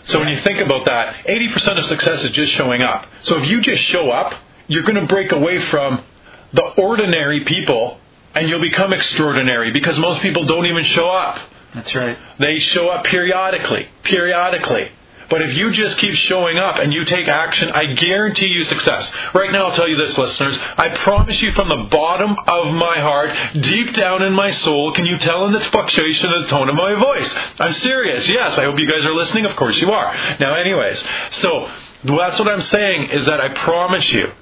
So 0.05 0.21
when 0.21 0.29
you 0.29 0.41
think 0.43 0.61
about 0.61 0.87
that, 0.87 1.27
80% 1.27 1.79
of 1.79 1.85
success 1.87 2.25
is 2.25 2.31
just 2.31 2.53
showing 2.53 2.83
up. 2.83 3.07
So 3.23 3.39
if 3.43 3.49
you 3.49 3.61
just 3.61 3.83
show 3.83 4.11
up, 4.11 4.35
you're 4.69 4.85
going 4.85 4.95
to 4.95 5.07
break 5.07 5.33
away 5.33 5.61
from 5.67 6.05
the 6.53 6.63
ordinary 6.63 7.45
people 7.45 7.99
and 8.35 8.49
you'll 8.49 8.61
become 8.61 8.93
extraordinary 8.93 9.73
because 9.73 9.99
most 9.99 10.21
people 10.21 10.45
don't 10.45 10.67
even 10.67 10.85
show 10.85 11.11
up. 11.11 11.41
That's 11.75 11.95
right. 11.95 12.19
They 12.39 12.59
show 12.59 12.89
up 12.89 13.05
periodically, 13.05 13.89
periodically. 14.03 14.91
But 15.29 15.43
if 15.43 15.57
you 15.57 15.71
just 15.71 15.97
keep 15.99 16.15
showing 16.15 16.59
up 16.59 16.79
and 16.79 16.93
you 16.93 17.05
take 17.05 17.29
action, 17.29 17.71
I 17.71 17.95
guarantee 17.95 18.49
you 18.49 18.65
success. 18.65 19.13
Right 19.33 19.53
now, 19.53 19.67
I'll 19.67 19.77
tell 19.77 19.89
you 19.89 19.97
this, 19.97 20.19
listeners. 20.19 20.59
I 20.77 20.89
promise 21.05 21.41
you 21.41 21.53
from 21.53 21.69
the 21.69 21.87
bottom 21.89 22.35
of 22.49 22.75
my 22.75 22.99
heart, 22.99 23.31
deep 23.63 23.95
down 23.95 24.23
in 24.23 24.33
my 24.33 24.51
soul, 24.51 24.93
can 24.93 25.07
you 25.07 25.17
tell 25.19 25.47
in 25.47 25.53
the 25.53 25.61
fluctuation 25.61 26.33
of 26.33 26.43
the 26.43 26.49
tone 26.49 26.69
of 26.69 26.75
my 26.75 26.97
voice? 26.97 27.33
I'm 27.61 27.75
serious. 27.75 28.29
Yes, 28.29 28.59
I 28.59 28.65
hope 28.65 28.81
you 28.81 28.91
guys 28.91 29.05
are 29.05 29.15
listening. 29.15 29.47
Of 29.47 29.55
course 29.55 29.77
you 29.81 29.93
are. 29.93 30.13
Now, 30.41 30.57
anyways, 30.57 31.01
so 31.31 31.71
that's 32.03 32.39
what 32.41 32.49
I'm 32.49 32.63
saying 32.63 33.11
is 33.13 33.27
that 33.27 33.41
I 33.41 33.55
promise 33.55 34.11
you 34.11 34.33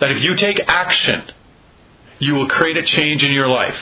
that 0.00 0.12
if 0.12 0.22
you 0.22 0.34
take 0.34 0.60
action, 0.66 1.30
you 2.20 2.36
will 2.36 2.48
create 2.48 2.78
a 2.78 2.84
change 2.84 3.22
in 3.22 3.32
your 3.32 3.48
life. 3.48 3.78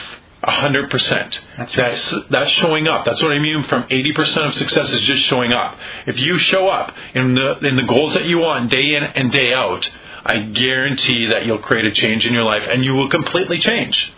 Hundred 0.47 0.89
percent. 0.89 1.41
That's 1.57 1.75
right. 1.75 1.89
That's 1.91 2.13
that's 2.29 2.51
showing 2.51 2.87
up. 2.87 3.03
That's 3.03 3.21
what 3.21 3.33
I 3.33 3.39
mean. 3.39 3.65
From 3.65 3.85
eighty 3.89 4.13
percent 4.13 4.45
of 4.45 4.53
success 4.53 4.89
is 4.91 5.01
just 5.01 5.23
showing 5.23 5.51
up. 5.51 5.75
If 6.05 6.17
you 6.17 6.37
show 6.39 6.69
up 6.69 6.95
in 7.13 7.35
the 7.35 7.59
in 7.67 7.75
the 7.75 7.83
goals 7.83 8.13
that 8.13 8.23
you 8.25 8.37
want 8.37 8.71
day 8.71 8.95
in 8.95 9.03
and 9.03 9.29
day 9.29 9.53
out, 9.53 9.89
I 10.25 10.39
guarantee 10.39 11.27
that 11.33 11.45
you'll 11.45 11.57
create 11.59 11.83
a 11.83 11.91
change 11.91 12.25
in 12.25 12.33
your 12.33 12.45
life 12.45 12.65
and 12.65 12.85
you 12.85 12.93
will 12.95 13.09
completely 13.09 13.59
change. 13.59 14.13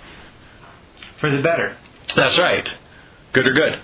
For 1.19 1.31
the 1.31 1.41
better. 1.41 1.75
That's 2.15 2.37
right. 2.37 2.69
Good 3.33 3.47
or 3.47 3.53
good. 3.53 3.79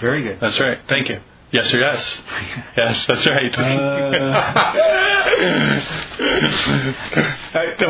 Very 0.00 0.22
good. 0.22 0.38
That's 0.40 0.58
right. 0.60 0.78
Thank 0.88 1.08
you. 1.08 1.20
Yes 1.50 1.72
or 1.74 1.80
yes. 1.80 2.18
Yes, 2.76 3.04
that's 3.08 3.26
right. 3.26 3.58
Uh, 3.58 5.07
am 5.28 6.94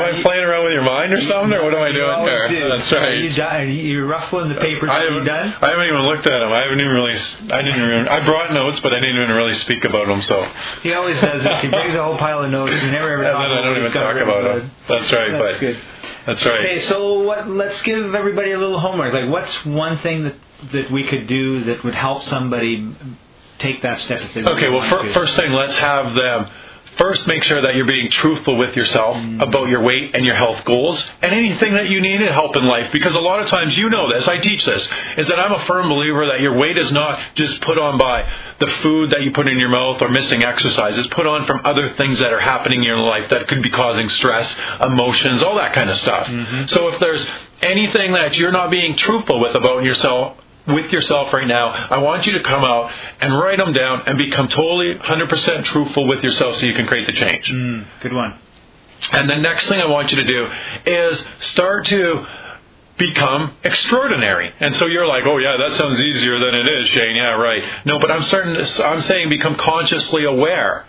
I 0.00 0.22
playing 0.22 0.44
around 0.44 0.64
with 0.64 0.72
your 0.72 0.82
mind 0.82 1.12
or 1.12 1.20
something, 1.22 1.52
or 1.52 1.64
what 1.64 1.74
am 1.74 1.82
I 1.82 1.92
doing 1.92 2.26
here? 2.26 2.48
do. 2.48 2.68
That's 2.76 2.92
Are 2.92 3.00
right. 3.00 3.18
you, 3.18 3.32
done? 3.34 3.56
Are 3.56 3.64
you 3.64 4.04
ruffling 4.06 4.48
the 4.48 4.54
papers? 4.56 4.90
I 4.90 5.00
haven't, 5.04 5.24
done? 5.24 5.54
I 5.60 5.70
haven't 5.70 5.86
even 5.86 6.02
looked 6.02 6.26
at 6.26 6.38
them. 6.38 6.52
I 6.52 6.62
haven't 6.62 6.80
even 6.80 6.92
really. 6.92 7.18
I 7.50 7.62
didn't 7.62 7.82
even. 7.82 8.08
I 8.08 8.24
brought 8.24 8.52
notes, 8.52 8.80
but 8.80 8.92
I 8.92 9.00
didn't 9.00 9.22
even 9.22 9.36
really 9.36 9.54
speak 9.54 9.84
about 9.84 10.06
them. 10.06 10.22
So, 10.22 10.50
He 10.82 10.92
always 10.92 11.20
does 11.20 11.42
this. 11.42 11.62
He 11.62 11.68
brings 11.68 11.94
a 11.94 12.02
whole 12.02 12.18
pile 12.18 12.42
of 12.42 12.50
notes. 12.50 12.72
We 12.82 12.90
never 12.90 13.10
ever 13.12 13.22
then 13.24 13.34
I 13.34 13.62
don't 13.62 13.78
even 13.78 13.92
talk 13.92 14.16
about 14.16 14.44
about 14.44 14.60
them. 14.60 14.70
That's 14.88 15.12
right. 15.12 15.30
That's 15.32 15.52
but 15.52 15.60
good. 15.60 15.78
that's 16.26 16.44
right. 16.44 16.60
Okay, 16.60 16.78
so 16.80 17.22
what? 17.22 17.48
Let's 17.48 17.80
give 17.82 18.14
everybody 18.14 18.52
a 18.52 18.58
little 18.58 18.78
homework. 18.80 19.12
Like, 19.12 19.30
what's 19.30 19.64
one 19.64 19.98
thing 19.98 20.24
that 20.24 20.34
that 20.72 20.90
we 20.90 21.04
could 21.04 21.26
do 21.28 21.64
that 21.64 21.84
would 21.84 21.94
help 21.94 22.24
somebody 22.24 22.94
take 23.58 23.82
that 23.82 24.00
step 24.00 24.22
if 24.22 24.34
they 24.34 24.44
Okay, 24.44 24.68
well, 24.68 24.88
fir- 24.88 25.12
first 25.12 25.36
thing, 25.36 25.52
let's 25.52 25.76
have 25.78 26.14
them 26.14 26.48
first 26.98 27.26
make 27.26 27.44
sure 27.44 27.62
that 27.62 27.74
you're 27.74 27.86
being 27.86 28.10
truthful 28.10 28.58
with 28.58 28.76
yourself 28.76 29.16
mm. 29.16 29.40
about 29.40 29.68
your 29.68 29.82
weight 29.82 30.14
and 30.14 30.26
your 30.26 30.34
health 30.34 30.64
goals 30.64 31.08
and 31.22 31.32
anything 31.32 31.74
that 31.74 31.88
you 31.88 32.00
need 32.00 32.18
to 32.18 32.32
help 32.32 32.56
in 32.56 32.64
life. 32.64 32.92
Because 32.92 33.14
a 33.14 33.20
lot 33.20 33.40
of 33.40 33.48
times, 33.48 33.76
you 33.78 33.88
know 33.88 34.12
this, 34.12 34.26
I 34.26 34.38
teach 34.38 34.64
this, 34.64 34.86
is 35.16 35.28
that 35.28 35.38
I'm 35.38 35.52
a 35.52 35.64
firm 35.64 35.88
believer 35.88 36.26
that 36.26 36.40
your 36.40 36.56
weight 36.56 36.76
is 36.76 36.90
not 36.92 37.20
just 37.36 37.60
put 37.62 37.78
on 37.78 37.98
by 37.98 38.28
the 38.58 38.66
food 38.82 39.10
that 39.10 39.22
you 39.22 39.30
put 39.32 39.48
in 39.48 39.58
your 39.58 39.68
mouth 39.68 40.02
or 40.02 40.08
missing 40.08 40.42
exercise. 40.42 40.98
It's 40.98 41.08
put 41.08 41.26
on 41.26 41.46
from 41.46 41.60
other 41.64 41.94
things 41.94 42.18
that 42.18 42.32
are 42.32 42.40
happening 42.40 42.80
in 42.80 42.84
your 42.84 42.98
life 42.98 43.30
that 43.30 43.48
could 43.48 43.62
be 43.62 43.70
causing 43.70 44.08
stress, 44.08 44.54
emotions, 44.80 45.42
all 45.42 45.56
that 45.56 45.72
kind 45.72 45.90
of 45.90 45.96
stuff. 45.96 46.26
Mm-hmm. 46.26 46.66
So 46.66 46.88
if 46.88 47.00
there's 47.00 47.26
anything 47.62 48.12
that 48.12 48.36
you're 48.36 48.52
not 48.52 48.70
being 48.70 48.96
truthful 48.96 49.40
with 49.40 49.54
about 49.54 49.84
yourself, 49.84 50.36
with 50.68 50.92
yourself 50.92 51.32
right 51.32 51.46
now, 51.46 51.68
I 51.70 51.98
want 51.98 52.26
you 52.26 52.32
to 52.32 52.42
come 52.42 52.64
out 52.64 52.90
and 53.20 53.36
write 53.36 53.58
them 53.58 53.72
down 53.72 54.02
and 54.06 54.18
become 54.18 54.48
totally 54.48 54.94
100% 54.94 55.64
truthful 55.64 56.06
with 56.06 56.22
yourself 56.22 56.56
so 56.56 56.66
you 56.66 56.74
can 56.74 56.86
create 56.86 57.06
the 57.06 57.12
change. 57.12 57.50
Mm, 57.50 57.86
good 58.00 58.12
one. 58.12 58.38
And 59.12 59.28
the 59.28 59.36
next 59.36 59.68
thing 59.68 59.80
I 59.80 59.86
want 59.86 60.10
you 60.10 60.16
to 60.16 60.24
do 60.24 60.48
is 60.86 61.24
start 61.38 61.86
to 61.86 62.26
become 62.98 63.54
extraordinary. 63.62 64.52
And 64.60 64.74
so 64.74 64.86
you're 64.86 65.06
like, 65.06 65.24
oh 65.24 65.38
yeah, 65.38 65.56
that 65.56 65.76
sounds 65.76 66.00
easier 66.00 66.38
than 66.38 66.54
it 66.54 66.66
is, 66.80 66.88
Shane. 66.88 67.16
Yeah, 67.16 67.30
right. 67.30 67.62
No, 67.84 67.98
but 67.98 68.10
I'm 68.10 68.24
starting 68.24 68.54
to, 68.54 68.86
I'm 68.86 69.00
saying 69.02 69.28
become 69.28 69.56
consciously 69.56 70.24
aware 70.24 70.84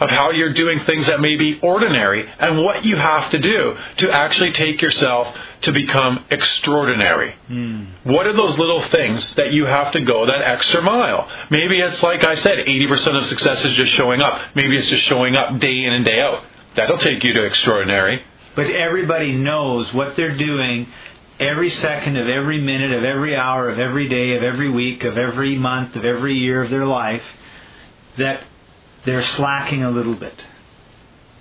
of 0.00 0.10
how 0.10 0.30
you're 0.30 0.52
doing 0.52 0.80
things 0.80 1.06
that 1.06 1.20
may 1.20 1.36
be 1.36 1.58
ordinary 1.60 2.28
and 2.38 2.62
what 2.62 2.84
you 2.84 2.96
have 2.96 3.30
to 3.30 3.38
do 3.38 3.76
to 3.98 4.10
actually 4.10 4.52
take 4.52 4.82
yourself 4.82 5.34
to 5.62 5.72
become 5.72 6.24
extraordinary. 6.30 7.34
Hmm. 7.46 7.84
What 8.04 8.26
are 8.26 8.34
those 8.34 8.58
little 8.58 8.86
things 8.88 9.34
that 9.34 9.52
you 9.52 9.66
have 9.66 9.92
to 9.92 10.00
go 10.00 10.26
that 10.26 10.42
extra 10.42 10.82
mile? 10.82 11.28
Maybe 11.50 11.80
it's 11.80 12.02
like 12.02 12.24
I 12.24 12.34
said, 12.34 12.58
80% 12.66 13.16
of 13.16 13.26
success 13.26 13.64
is 13.64 13.74
just 13.74 13.92
showing 13.92 14.20
up. 14.20 14.40
Maybe 14.54 14.76
it's 14.76 14.88
just 14.88 15.04
showing 15.04 15.36
up 15.36 15.58
day 15.58 15.84
in 15.84 15.92
and 15.92 16.04
day 16.04 16.20
out. 16.20 16.44
That'll 16.76 16.98
take 16.98 17.22
you 17.24 17.32
to 17.34 17.44
extraordinary. 17.44 18.22
But 18.56 18.70
everybody 18.70 19.32
knows 19.32 19.92
what 19.92 20.16
they're 20.16 20.36
doing 20.36 20.88
every 21.40 21.70
second 21.70 22.16
of 22.16 22.28
every 22.28 22.60
minute 22.60 22.92
of 22.92 23.04
every 23.04 23.34
hour 23.34 23.68
of 23.68 23.78
every 23.78 24.08
day 24.08 24.36
of 24.36 24.42
every 24.42 24.70
week 24.70 25.02
of 25.02 25.18
every 25.18 25.56
month 25.56 25.96
of 25.96 26.04
every 26.04 26.34
year 26.34 26.62
of 26.62 26.70
their 26.70 26.86
life 26.86 27.24
that 28.18 28.44
they're 29.04 29.22
slacking 29.22 29.82
a 29.82 29.90
little 29.90 30.14
bit. 30.14 30.34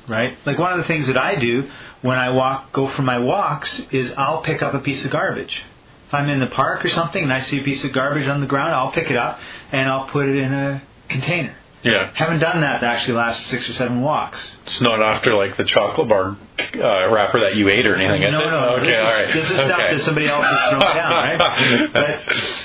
Right? 0.07 0.37
Like 0.45 0.59
one 0.59 0.73
of 0.73 0.79
the 0.79 0.83
things 0.85 1.07
that 1.07 1.17
I 1.17 1.35
do 1.35 1.69
when 2.01 2.17
I 2.17 2.31
walk 2.31 2.73
go 2.73 2.89
for 2.89 3.03
my 3.03 3.19
walks 3.19 3.81
is 3.91 4.11
I'll 4.17 4.41
pick 4.41 4.61
up 4.61 4.73
a 4.73 4.79
piece 4.79 5.05
of 5.05 5.11
garbage. 5.11 5.63
If 6.07 6.13
I'm 6.13 6.29
in 6.29 6.39
the 6.39 6.47
park 6.47 6.83
or 6.83 6.89
something 6.89 7.23
and 7.23 7.31
I 7.31 7.39
see 7.39 7.59
a 7.59 7.63
piece 7.63 7.83
of 7.83 7.93
garbage 7.93 8.27
on 8.27 8.41
the 8.41 8.47
ground, 8.47 8.75
I'll 8.75 8.91
pick 8.91 9.09
it 9.09 9.15
up 9.15 9.39
and 9.71 9.89
I'll 9.89 10.07
put 10.09 10.27
it 10.27 10.35
in 10.35 10.53
a 10.53 10.83
container. 11.07 11.55
Yeah. 11.83 12.11
Haven't 12.13 12.39
done 12.39 12.61
that 12.61 12.79
the 12.79 12.85
actually 12.85 13.15
last 13.15 13.45
six 13.47 13.67
or 13.67 13.73
seven 13.73 14.01
walks. 14.01 14.39
It's 14.65 14.79
not 14.79 15.01
after 15.01 15.35
like 15.35 15.57
the 15.57 15.65
chocolate 15.65 16.07
bar 16.07 16.37
uh, 16.75 17.09
wrapper 17.11 17.41
that 17.41 17.55
you 17.55 17.67
ate 17.67 17.85
or 17.85 17.95
anything, 17.95 18.31
no, 18.31 18.49
no. 18.49 18.75
Okay, 18.77 18.85
this 18.85 18.95
is, 18.95 19.01
all 19.01 19.11
right. 19.11 19.33
This 19.33 19.49
is 19.49 19.57
stuff 19.57 19.77
that 19.77 20.01
somebody 20.01 20.27
else 20.29 20.45
has 20.45 20.69
thrown 20.69 20.79
down, 20.79 21.11
right? 21.39 21.93
But 21.93 22.19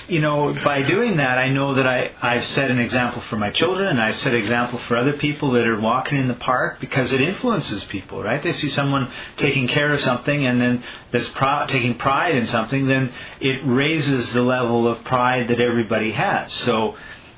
you 0.09 0.21
know, 0.21 0.55
by 0.65 0.83
doing 0.83 1.17
that, 1.17 1.39
I 1.39 1.49
know 1.49 1.75
that 1.75 1.87
I 1.87 2.13
I've 2.23 2.45
set 2.45 2.71
an 2.71 2.79
example 2.79 3.21
for 3.23 3.37
my 3.37 3.51
children, 3.51 3.89
and 3.89 4.01
I've 4.01 4.15
set 4.17 4.35
an 4.35 4.41
example 4.41 4.79
for 4.87 4.97
other 4.97 5.15
people 5.15 5.51
that 5.53 5.67
are 5.67 5.81
walking 5.81 6.19
in 6.19 6.29
the 6.29 6.35
park 6.35 6.79
because 6.79 7.11
it 7.11 7.21
influences 7.21 7.83
people, 7.85 8.23
right? 8.23 8.41
They 8.43 8.53
see 8.53 8.69
someone 8.69 9.11
taking 9.37 9.67
care 9.67 9.93
of 9.93 10.01
something, 10.01 10.47
and 10.47 10.61
then 10.61 10.85
that's 11.11 11.29
pro- 11.31 11.67
taking 11.67 11.99
pride 11.99 12.37
in 12.37 12.47
something, 12.47 12.87
then 12.87 13.13
it 13.41 13.63
raises 13.65 14.33
the 14.33 14.43
level 14.43 14.87
of 14.87 15.03
pride 15.05 15.49
that 15.49 15.61
everybody 15.61 16.13
has. 16.13 16.53
So, 16.53 16.97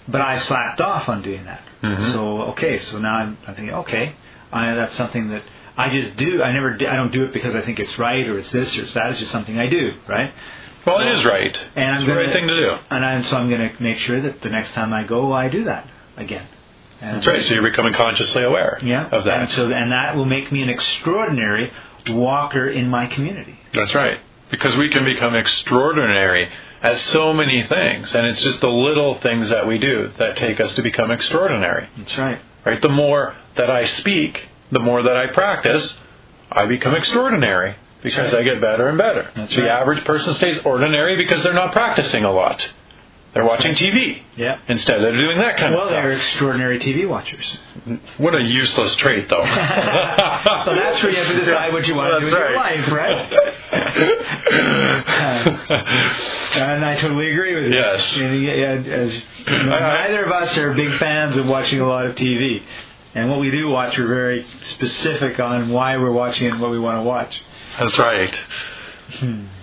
but 0.09 0.21
I 0.21 0.38
slacked 0.38 0.81
off 0.81 1.09
on 1.09 1.23
doing 1.23 1.45
that. 1.45 1.62
Mhm. 1.83 2.12
So 2.12 2.43
okay, 2.53 2.79
so 2.79 2.99
now 2.99 3.14
I'm, 3.16 3.38
I'm 3.47 3.55
thinking, 3.55 3.75
okay, 3.75 4.14
I, 4.53 4.75
that's 4.75 4.95
something 4.97 5.31
that 5.31 5.43
I 5.77 5.88
just 5.88 6.16
do. 6.16 6.43
I 6.43 6.53
never, 6.53 6.75
I 6.75 6.97
don't 6.97 7.12
do 7.12 7.25
it 7.25 7.33
because 7.33 7.55
I 7.55 7.62
think 7.62 7.81
it's 7.81 7.99
right 7.99 8.27
or 8.27 8.38
it's 8.38 8.51
this 8.51 8.77
or 8.77 8.83
it's 8.83 8.93
that. 8.95 9.11
It's 9.11 9.19
just 9.19 9.31
something 9.31 9.59
I 9.59 9.66
do, 9.69 9.93
right? 10.07 10.33
Well, 10.87 11.01
it 11.01 11.19
is 11.19 11.25
right. 11.25 11.59
And 11.77 11.90
I'm 11.90 11.97
it's 11.97 12.05
gonna, 12.07 12.21
the 12.21 12.27
right 12.27 12.33
thing 12.35 12.49
to 12.49 12.57
do. 12.57 12.77
And 12.90 13.05
I'm, 13.05 13.23
so 13.23 13.37
I'm 13.37 13.49
going 13.49 13.71
to 13.71 13.83
make 13.83 13.97
sure 13.99 14.21
that 14.21 14.43
the 14.43 14.51
next 14.51 14.73
time 14.73 14.93
I 14.93 15.05
go, 15.05 15.33
I 15.33 15.49
do 15.49 15.64
that 15.64 15.87
again. 16.16 16.47
And 17.01 17.16
That's 17.16 17.27
right. 17.27 17.43
So 17.45 17.55
you're 17.55 17.62
becoming 17.62 17.95
consciously 17.95 18.43
aware 18.43 18.79
Yeah. 18.83 19.07
of 19.11 19.25
that. 19.25 19.40
And 19.40 19.51
so, 19.51 19.71
and 19.71 19.93
that 19.93 20.16
will 20.16 20.27
make 20.27 20.51
me 20.53 20.62
an 20.62 20.69
extraordinary 20.69 21.73
walker 22.09 22.69
in 22.69 22.88
my 22.88 23.07
community. 23.07 23.59
That's 23.73 23.95
right. 23.95 24.19
Because 24.51 24.77
we 24.77 24.90
can 24.90 25.05
become 25.05 25.35
extraordinary 25.35 26.51
at 26.83 26.99
so 26.99 27.33
many 27.33 27.62
things, 27.66 28.14
and 28.14 28.27
it's 28.27 28.40
just 28.40 28.61
the 28.61 28.69
little 28.69 29.21
things 29.21 29.51
that 29.51 29.66
we 29.66 29.79
do 29.79 30.11
that 30.19 30.37
take 30.37 30.61
us 30.61 30.75
to 30.77 30.83
become 30.83 31.11
extraordinary. 31.11 31.88
That's 31.99 32.16
right. 32.19 32.40
Right? 32.64 32.81
The 32.81 32.88
more 32.88 33.35
that 33.57 33.71
I 33.71 33.87
speak, 33.87 34.40
the 34.73 34.81
more 34.81 35.03
that 35.03 35.16
I 35.16 35.27
practice, 35.33 35.95
I 36.51 36.66
become 36.66 36.95
extraordinary 36.95 37.77
because 38.03 38.33
right. 38.33 38.40
I 38.40 38.45
get 38.45 38.61
better 38.61 38.88
and 38.88 38.97
better. 38.97 39.31
That's 39.37 39.55
the 39.55 39.62
right. 39.62 39.71
average 39.81 40.05
person 40.05 40.35
stays 40.35 40.59
ordinary 40.64 41.16
because 41.16 41.43
they're 41.43 41.53
not 41.53 41.73
practicing 41.73 42.25
a 42.25 42.33
lot. 42.33 42.66
They're 43.33 43.45
watching 43.45 43.75
TV 43.75 44.23
Yeah. 44.37 44.59
instead. 44.66 45.03
They're 45.03 45.12
doing 45.16 45.38
that 45.38 45.57
kind 45.57 45.73
of. 45.73 45.81
Well, 45.81 45.90
they're 45.90 46.12
extraordinary 46.12 46.81
TV 46.81 47.07
watchers. 47.09 47.59
What 48.19 48.35
a 48.35 48.43
useless 48.43 48.97
trait, 48.97 49.29
though. 49.29 49.45
so 49.45 50.75
that's 50.75 51.01
where 51.01 51.12
you 51.12 51.19
have 51.19 51.29
to 51.29 51.38
decide 51.38 51.73
what 51.73 51.87
you 51.87 51.95
want 51.95 52.12
to 52.14 52.21
do 52.21 52.25
with 52.27 52.35
That's 52.35 52.51
your 52.51 52.59
life, 52.59 52.90
right? 52.90 53.55
Uh, 53.96 55.59
and 56.55 56.85
I 56.85 56.96
totally 57.00 57.31
agree 57.31 57.55
with 57.55 57.72
you. 57.72 57.79
Yes. 57.79 58.16
And, 58.16 58.42
yeah, 58.42 58.92
as, 58.94 59.14
you 59.14 59.22
know, 59.46 59.79
neither 59.79 60.24
of 60.24 60.33
us 60.33 60.57
are 60.57 60.72
big 60.74 60.98
fans 60.98 61.37
of 61.37 61.46
watching 61.46 61.81
a 61.81 61.87
lot 61.87 62.07
of 62.07 62.16
TV. 62.16 62.62
And 63.14 63.31
what 63.31 63.40
we 63.40 63.50
do 63.50 63.68
watch, 63.68 63.98
we're 63.98 64.07
very 64.07 64.46
specific 64.62 65.40
on 65.40 65.70
why 65.70 65.96
we're 65.96 66.12
watching 66.12 66.46
it 66.46 66.53
and 66.53 66.61
what 66.61 66.70
we 66.70 66.79
want 66.79 66.98
to 66.98 67.03
watch. 67.03 67.42
That's 67.79 67.98
right. 67.98 68.35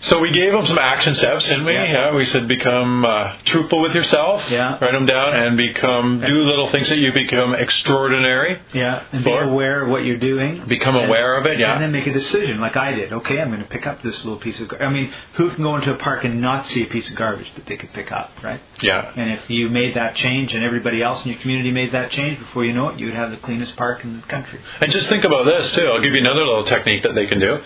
So 0.02 0.20
we 0.20 0.32
gave 0.32 0.52
them 0.52 0.66
some 0.68 0.78
action 0.78 1.14
steps, 1.16 1.46
didn't 1.48 1.66
we? 1.66 1.72
Hmm. 1.74 1.78
Yeah. 1.84 2.10
Yeah. 2.12 2.16
we 2.16 2.26
said 2.26 2.48
become 2.48 3.06
uh, 3.06 3.38
truthful 3.46 3.82
with 3.82 3.96
yourself. 3.96 4.50
Yeah. 4.52 4.78
Write 4.80 4.92
them 4.94 5.06
down 5.06 5.34
and 5.36 5.58
become 5.58 6.22
do 6.22 6.34
little 6.44 6.72
things 6.72 6.90
that 6.90 6.98
you 7.00 7.12
become 7.14 7.54
extraordinary. 7.56 8.60
Yeah, 8.74 9.04
and 9.12 9.24
be 9.24 9.30
Sure. 9.30 9.44
aware 9.44 9.84
of 9.84 9.90
what 9.90 10.04
you're 10.06 10.18
doing. 10.18 10.66
Become 10.68 10.96
And- 10.96 11.06
aware 11.08 11.38
of 11.38 11.46
it. 11.46 11.60
Yeah. 11.60 11.74
And 11.74 11.82
then 11.84 11.92
make 11.92 12.08
a 12.08 12.14
decision, 12.14 12.60
like 12.60 12.76
I 12.78 12.94
did. 12.94 13.14
Okay, 13.14 13.40
I'm 13.42 13.50
going 13.50 13.62
to 13.64 13.68
pick 13.70 13.88
up 13.88 14.02
this 14.02 14.24
little 14.24 14.40
piece 14.40 14.60
of. 14.62 14.68
Gar- 14.68 14.82
I 14.84 14.90
mean, 14.90 15.12
who 15.34 15.50
can 15.52 15.64
go 15.64 15.76
into 15.76 15.94
a 15.94 15.98
park 15.98 16.24
and 16.24 16.42
not 16.42 16.68
see 16.68 16.84
a 16.84 16.88
piece 16.88 17.10
of 17.10 17.16
garbage 17.16 17.52
that 17.56 17.66
they 17.66 17.78
could 17.78 17.94
pick 17.94 18.12
up, 18.12 18.32
right? 18.44 18.60
yeah. 18.82 19.12
And 19.16 19.32
if 19.32 19.50
you 19.50 19.70
made 19.70 19.96
that 19.96 20.16
change, 20.16 20.54
and 20.54 20.64
everybody 20.64 21.02
else 21.02 21.26
in 21.26 21.32
your 21.32 21.42
community 21.42 21.72
made 21.72 21.92
that 21.94 22.12
change, 22.12 22.40
before 22.40 22.66
you 22.66 22.74
know 22.74 22.90
it, 22.90 23.00
you 23.00 23.06
would 23.08 23.16
have 23.16 23.32
the 23.32 23.38
cleanest 23.38 23.76
park 23.76 24.04
in 24.04 24.18
the 24.22 24.28
country. 24.28 24.60
And 24.82 24.92
just 24.92 25.08
think 25.10 25.24
about 25.24 25.46
this 25.46 25.72
too. 25.74 25.86
I'll 25.88 26.02
give 26.02 26.14
you 26.14 26.20
another 26.20 26.46
little 26.46 26.66
technique 26.66 27.04
that 27.04 27.16
they 27.16 27.26
can 27.28 27.40
do. 27.40 27.60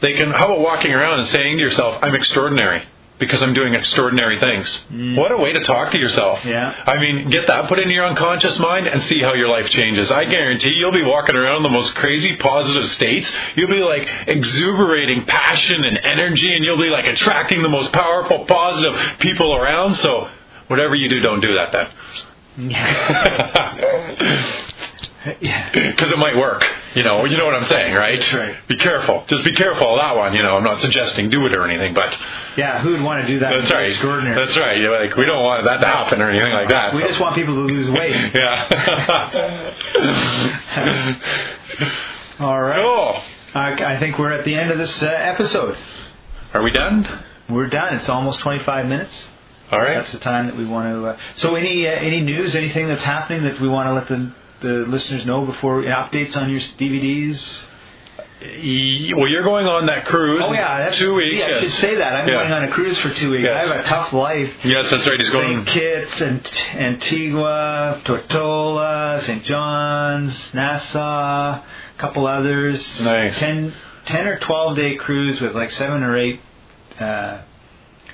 They 0.00 0.14
can. 0.14 0.30
How 0.30 0.46
about 0.46 0.60
walking 0.60 0.92
around 0.92 1.20
and 1.20 1.28
saying 1.28 1.58
to 1.58 1.62
yourself, 1.62 1.98
"I'm 2.02 2.14
extraordinary." 2.14 2.82
Because 3.18 3.42
I'm 3.42 3.52
doing 3.52 3.74
extraordinary 3.74 4.38
things. 4.40 4.80
What 4.90 5.30
a 5.30 5.36
way 5.36 5.52
to 5.52 5.60
talk 5.60 5.90
to 5.92 5.98
yourself. 5.98 6.38
Mm. 6.38 6.52
Yeah. 6.52 6.84
I 6.86 6.96
mean, 6.98 7.28
get 7.28 7.48
that 7.48 7.68
put 7.68 7.78
into 7.78 7.92
your 7.92 8.06
unconscious 8.06 8.58
mind 8.58 8.86
and 8.86 9.02
see 9.02 9.20
how 9.20 9.34
your 9.34 9.48
life 9.48 9.68
changes. 9.68 10.10
I 10.10 10.24
guarantee 10.24 10.72
you'll 10.74 10.90
be 10.90 11.02
walking 11.04 11.36
around 11.36 11.58
in 11.58 11.62
the 11.64 11.68
most 11.68 11.94
crazy 11.96 12.36
positive 12.36 12.86
states. 12.86 13.30
You'll 13.56 13.68
be 13.68 13.82
like 13.82 14.08
exuberating 14.26 15.26
passion 15.26 15.84
and 15.84 15.98
energy, 15.98 16.50
and 16.50 16.64
you'll 16.64 16.78
be 16.78 16.88
like 16.88 17.06
attracting 17.08 17.60
the 17.60 17.68
most 17.68 17.92
powerful, 17.92 18.46
positive 18.46 18.98
people 19.18 19.54
around. 19.54 19.96
So, 19.96 20.30
whatever 20.68 20.94
you 20.94 21.10
do, 21.10 21.20
don't 21.20 21.40
do 21.42 21.54
that 21.56 21.72
then. 22.56 22.70
yeah. 22.70 24.56
Because 25.72 26.10
it 26.12 26.18
might 26.18 26.36
work. 26.36 26.64
You 26.94 27.02
know, 27.04 27.24
you 27.26 27.36
know 27.36 27.44
what 27.44 27.54
I'm 27.54 27.66
saying, 27.66 27.94
right? 27.94 28.18
That's 28.18 28.32
right. 28.32 28.56
Be 28.68 28.76
careful. 28.78 29.24
Just 29.28 29.44
be 29.44 29.54
careful 29.54 29.94
of 29.94 30.00
that 30.00 30.16
one. 30.16 30.34
You 30.34 30.42
know, 30.42 30.56
I'm 30.56 30.64
not 30.64 30.80
suggesting 30.80 31.28
do 31.28 31.44
it 31.46 31.54
or 31.54 31.68
anything, 31.68 31.92
but 31.94 32.16
Yeah, 32.56 32.80
who 32.82 32.90
would 32.92 33.02
want 33.02 33.20
to 33.22 33.26
do 33.26 33.38
that? 33.40 33.52
that's 33.58 33.70
right. 33.70 33.90
Extraordinary. 33.90 34.34
That's 34.34 34.56
right. 34.56 34.78
You're 34.78 35.06
like, 35.06 35.16
we 35.16 35.26
don't 35.26 35.42
want 35.44 35.64
that 35.66 35.78
to 35.82 35.86
happen 35.86 36.20
or 36.22 36.30
anything 36.30 36.52
like 36.52 36.68
that. 36.68 36.94
we 36.94 37.02
just 37.02 37.20
want 37.20 37.34
people 37.36 37.54
to 37.54 37.60
lose 37.60 37.90
weight. 37.90 38.12
yeah. 38.34 39.70
All 42.40 42.60
right. 42.60 42.76
cool. 42.80 43.22
I, 43.54 43.96
I 43.96 43.98
think 44.00 44.18
we're 44.18 44.32
at 44.32 44.44
the 44.44 44.54
end 44.56 44.70
of 44.70 44.78
this 44.78 45.02
uh, 45.02 45.06
episode. 45.06 45.76
Are 46.54 46.62
we 46.62 46.70
done? 46.70 47.24
We're 47.48 47.68
done. 47.68 47.94
It's 47.94 48.08
almost 48.08 48.40
25 48.40 48.86
minutes. 48.86 49.26
All 49.70 49.78
right. 49.80 49.98
That's 49.98 50.12
the 50.12 50.18
time 50.18 50.46
that 50.46 50.56
we 50.56 50.64
want 50.64 50.88
to. 50.88 51.06
Uh, 51.06 51.18
so, 51.36 51.54
any 51.54 51.86
uh, 51.86 51.90
any 51.92 52.20
news, 52.20 52.54
anything 52.56 52.88
that's 52.88 53.04
happening 53.04 53.44
that 53.44 53.60
we 53.60 53.68
want 53.68 53.86
to 53.88 53.92
let 53.92 54.08
the 54.08 54.32
the 54.60 54.84
listeners 54.88 55.24
know 55.26 55.44
before 55.46 55.82
updates 55.82 56.36
on 56.36 56.50
your 56.50 56.60
DVDs? 56.60 57.62
Well, 58.42 59.28
you're 59.28 59.44
going 59.44 59.66
on 59.66 59.86
that 59.86 60.06
cruise. 60.06 60.42
Oh 60.42 60.52
yeah, 60.54 60.78
that's 60.78 60.96
two 60.96 61.12
weeks. 61.14 61.36
Yeah, 61.38 61.44
I 61.44 61.48
yes. 61.50 61.62
should 61.62 61.72
say 61.72 61.94
that. 61.96 62.14
I'm 62.14 62.26
Yeah. 62.26 62.34
going 62.40 62.52
on 62.52 62.64
a 62.64 62.68
cruise 62.70 62.98
for 62.98 63.10
two 63.12 63.30
weeks. 63.32 63.42
Yes. 63.44 63.68
I 63.68 63.74
have 63.74 63.84
a 63.84 63.88
tough 63.88 64.12
life. 64.14 64.50
Yes, 64.64 64.90
that's 64.90 65.06
right. 65.06 65.18
He's 65.20 65.28
going. 65.28 65.66
St. 65.66 65.66
Kitts 65.66 66.20
and 66.22 66.50
Antigua, 66.72 68.00
Tortola, 68.04 69.20
St. 69.22 69.44
John's, 69.44 70.54
Nassau, 70.54 71.00
a 71.60 71.64
couple 71.98 72.26
others. 72.26 73.00
Nice. 73.02 73.38
10, 73.38 73.74
10 74.06 74.26
or 74.26 74.38
12 74.38 74.76
day 74.76 74.94
cruise 74.96 75.40
with 75.40 75.54
like 75.54 75.70
seven 75.70 76.02
or 76.02 76.16
eight 76.16 76.40
uh, 76.98 77.42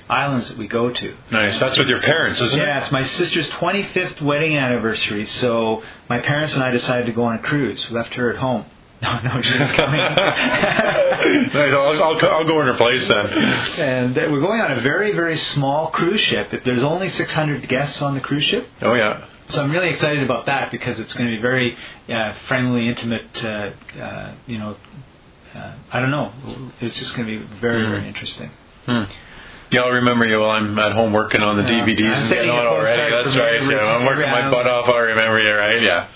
islands 0.09 0.47
that 0.49 0.57
we 0.57 0.67
go 0.67 0.89
to. 0.91 1.15
Nice. 1.31 1.59
That's 1.59 1.77
with 1.77 1.87
your 1.89 2.01
parents, 2.01 2.39
isn't 2.41 2.59
it? 2.59 2.63
Yeah, 2.63 2.81
it's 2.83 2.91
my 2.91 3.05
sister's 3.05 3.47
25th 3.49 4.21
wedding 4.21 4.55
anniversary, 4.57 5.25
so 5.25 5.83
my 6.09 6.19
parents 6.19 6.53
and 6.53 6.63
I 6.63 6.71
decided 6.71 7.05
to 7.07 7.11
go 7.13 7.23
on 7.23 7.35
a 7.35 7.39
cruise. 7.39 7.85
We 7.89 7.95
left 7.95 8.13
her 8.15 8.29
at 8.31 8.37
home. 8.37 8.65
No, 8.99 9.19
no, 9.21 9.41
she's 9.43 9.53
coming. 9.73 9.99
nice. 10.15 11.53
I'll, 11.53 12.03
I'll, 12.03 12.29
I'll 12.31 12.47
go 12.47 12.61
in 12.61 12.67
her 12.67 12.73
place 12.77 13.07
then. 13.07 13.27
and 13.27 14.17
uh, 14.17 14.21
we're 14.31 14.41
going 14.41 14.59
on 14.59 14.71
a 14.71 14.81
very, 14.81 15.11
very 15.13 15.37
small 15.37 15.91
cruise 15.91 16.19
ship. 16.21 16.49
There's 16.65 16.81
only 16.81 17.09
600 17.09 17.67
guests 17.69 18.01
on 18.01 18.15
the 18.15 18.21
cruise 18.21 18.43
ship. 18.43 18.67
Oh 18.81 18.95
yeah. 18.95 19.27
So 19.49 19.61
I'm 19.61 19.69
really 19.69 19.89
excited 19.89 20.23
about 20.23 20.47
that 20.47 20.71
because 20.71 20.99
it's 20.99 21.13
going 21.13 21.29
to 21.29 21.35
be 21.35 21.41
very 21.41 21.77
uh, 22.09 22.33
friendly, 22.47 22.89
intimate. 22.89 23.43
Uh, 23.43 23.71
uh, 24.01 24.35
you 24.47 24.57
know, 24.57 24.75
uh, 25.55 25.73
I 25.91 25.99
don't 25.99 26.09
know. 26.11 26.31
It's 26.81 26.95
just 26.97 27.15
going 27.15 27.27
to 27.27 27.39
be 27.39 27.45
very, 27.61 27.81
Mm-hmm. 27.83 27.91
very 27.91 28.07
interesting. 28.07 28.51
Hmm. 28.87 29.03
Yeah, 29.69 29.81
I'll 29.81 29.91
remember 29.91 30.25
you 30.25 30.39
while 30.39 30.51
I'm 30.51 30.79
at 30.79 30.93
home 30.93 31.11
working 31.11 31.41
on 31.41 31.57
the 31.57 31.63
Yeah. 31.63 31.83
DVDs 31.85 32.13
and 32.21 32.29
getting 32.29 32.49
on 32.49 32.65
already. 32.65 33.11
That's 33.23 33.35
right. 33.35 33.61
Yeah, 33.63 33.95
I'm 33.95 34.05
working 34.05 34.29
my 34.29 34.49
butt 34.49 34.65
off. 34.67 34.87
I'll 34.87 34.99
remember 34.99 35.39
you, 35.41 35.53
right? 35.53 35.81
Yeah. 35.81 36.07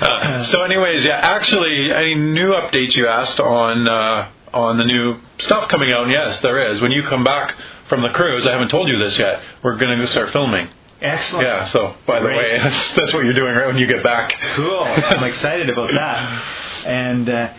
Uh, 0.00 0.44
so, 0.44 0.62
anyways, 0.62 1.04
yeah. 1.04 1.16
Actually, 1.18 1.90
any 1.92 2.14
new 2.14 2.52
updates 2.52 2.94
you 2.94 3.08
asked 3.08 3.40
on 3.40 3.88
uh, 3.88 4.28
on 4.54 4.76
the 4.78 4.84
new 4.84 5.16
stuff 5.38 5.68
coming 5.68 5.90
out? 5.92 6.08
Yes, 6.08 6.40
there 6.42 6.70
is. 6.70 6.80
When 6.80 6.92
you 6.92 7.02
come 7.04 7.24
back 7.24 7.56
from 7.88 8.02
the 8.02 8.10
cruise, 8.10 8.46
I 8.46 8.52
haven't 8.52 8.68
told 8.68 8.88
you 8.88 8.98
this 8.98 9.18
yet. 9.18 9.42
We're 9.62 9.76
going 9.76 9.98
to 9.98 10.06
start 10.06 10.30
filming. 10.32 10.68
Excellent. 11.02 11.44
Yeah. 11.44 11.66
So, 11.66 11.94
by 12.06 12.20
the 12.20 12.26
Great. 12.26 12.36
way, 12.36 12.58
that's, 12.62 12.90
that's 12.96 13.14
what 13.14 13.24
you're 13.24 13.34
doing 13.34 13.54
right 13.56 13.66
when 13.66 13.78
you 13.78 13.86
get 13.86 14.02
back. 14.04 14.32
Cool. 14.54 14.78
I'm 14.84 15.24
excited 15.24 15.68
about 15.70 15.90
that. 15.92 16.44
And 16.86 17.28
uh, 17.28 17.52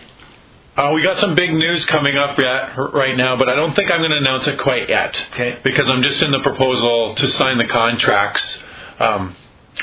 Uh, 0.78 0.92
we 0.94 1.02
got 1.02 1.20
some 1.20 1.34
big 1.34 1.52
news 1.52 1.84
coming 1.86 2.18
up 2.18 2.38
yet 2.38 2.78
right 2.94 3.18
now, 3.18 3.36
but 3.36 3.50
I 3.50 3.56
don't 3.56 3.74
think 3.76 3.90
I'm 3.90 4.00
going 4.00 4.12
to 4.12 4.18
announce 4.18 4.46
it 4.48 4.60
quite 4.60 4.88
yet. 4.90 5.20
Okay. 5.34 5.58
Because 5.64 5.90
I'm 5.90 6.04
just 6.04 6.22
in 6.22 6.30
the 6.30 6.40
proposal 6.42 7.16
to 7.16 7.28
sign 7.30 7.58
the 7.58 7.66
contracts 7.66 8.64
um, 9.00 9.36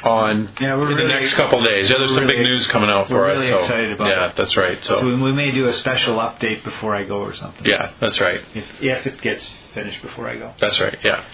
on 0.04 0.50
Yeah, 0.60 0.76
we're 0.76 0.92
in 0.92 0.98
the 1.08 1.12
next 1.12 1.34
couple 1.34 1.58
of 1.58 1.64
days. 1.66 1.90
Yeah, 1.90 1.98
there's 1.98 2.14
some 2.14 2.28
big 2.28 2.38
news 2.38 2.68
coming 2.68 2.90
out 2.90 3.08
for 3.08 3.14
we're 3.14 3.30
us. 3.30 3.38
really 3.38 3.48
so, 3.48 3.58
excited 3.58 3.90
about 3.92 4.06
yeah, 4.06 4.28
it. 4.28 4.36
that's 4.36 4.56
right. 4.56 4.84
So, 4.84 5.00
so 5.00 5.04
we, 5.06 5.20
we 5.20 5.32
may 5.32 5.50
do 5.50 5.66
a 5.66 5.72
special 5.72 6.14
update 6.18 6.62
before 6.62 6.94
I 6.94 7.02
go 7.04 7.18
or 7.18 7.34
something. 7.34 7.66
yeah, 7.66 7.92
that's 8.00 8.20
right. 8.20 8.40
If, 8.54 8.64
if 8.80 9.06
it 9.08 9.20
gets 9.20 9.52
finished 9.74 10.00
before 10.00 10.28
I 10.28 10.36
go. 10.36 10.54
That's 10.60 10.78
right. 10.78 10.96
Yeah, 11.02 11.24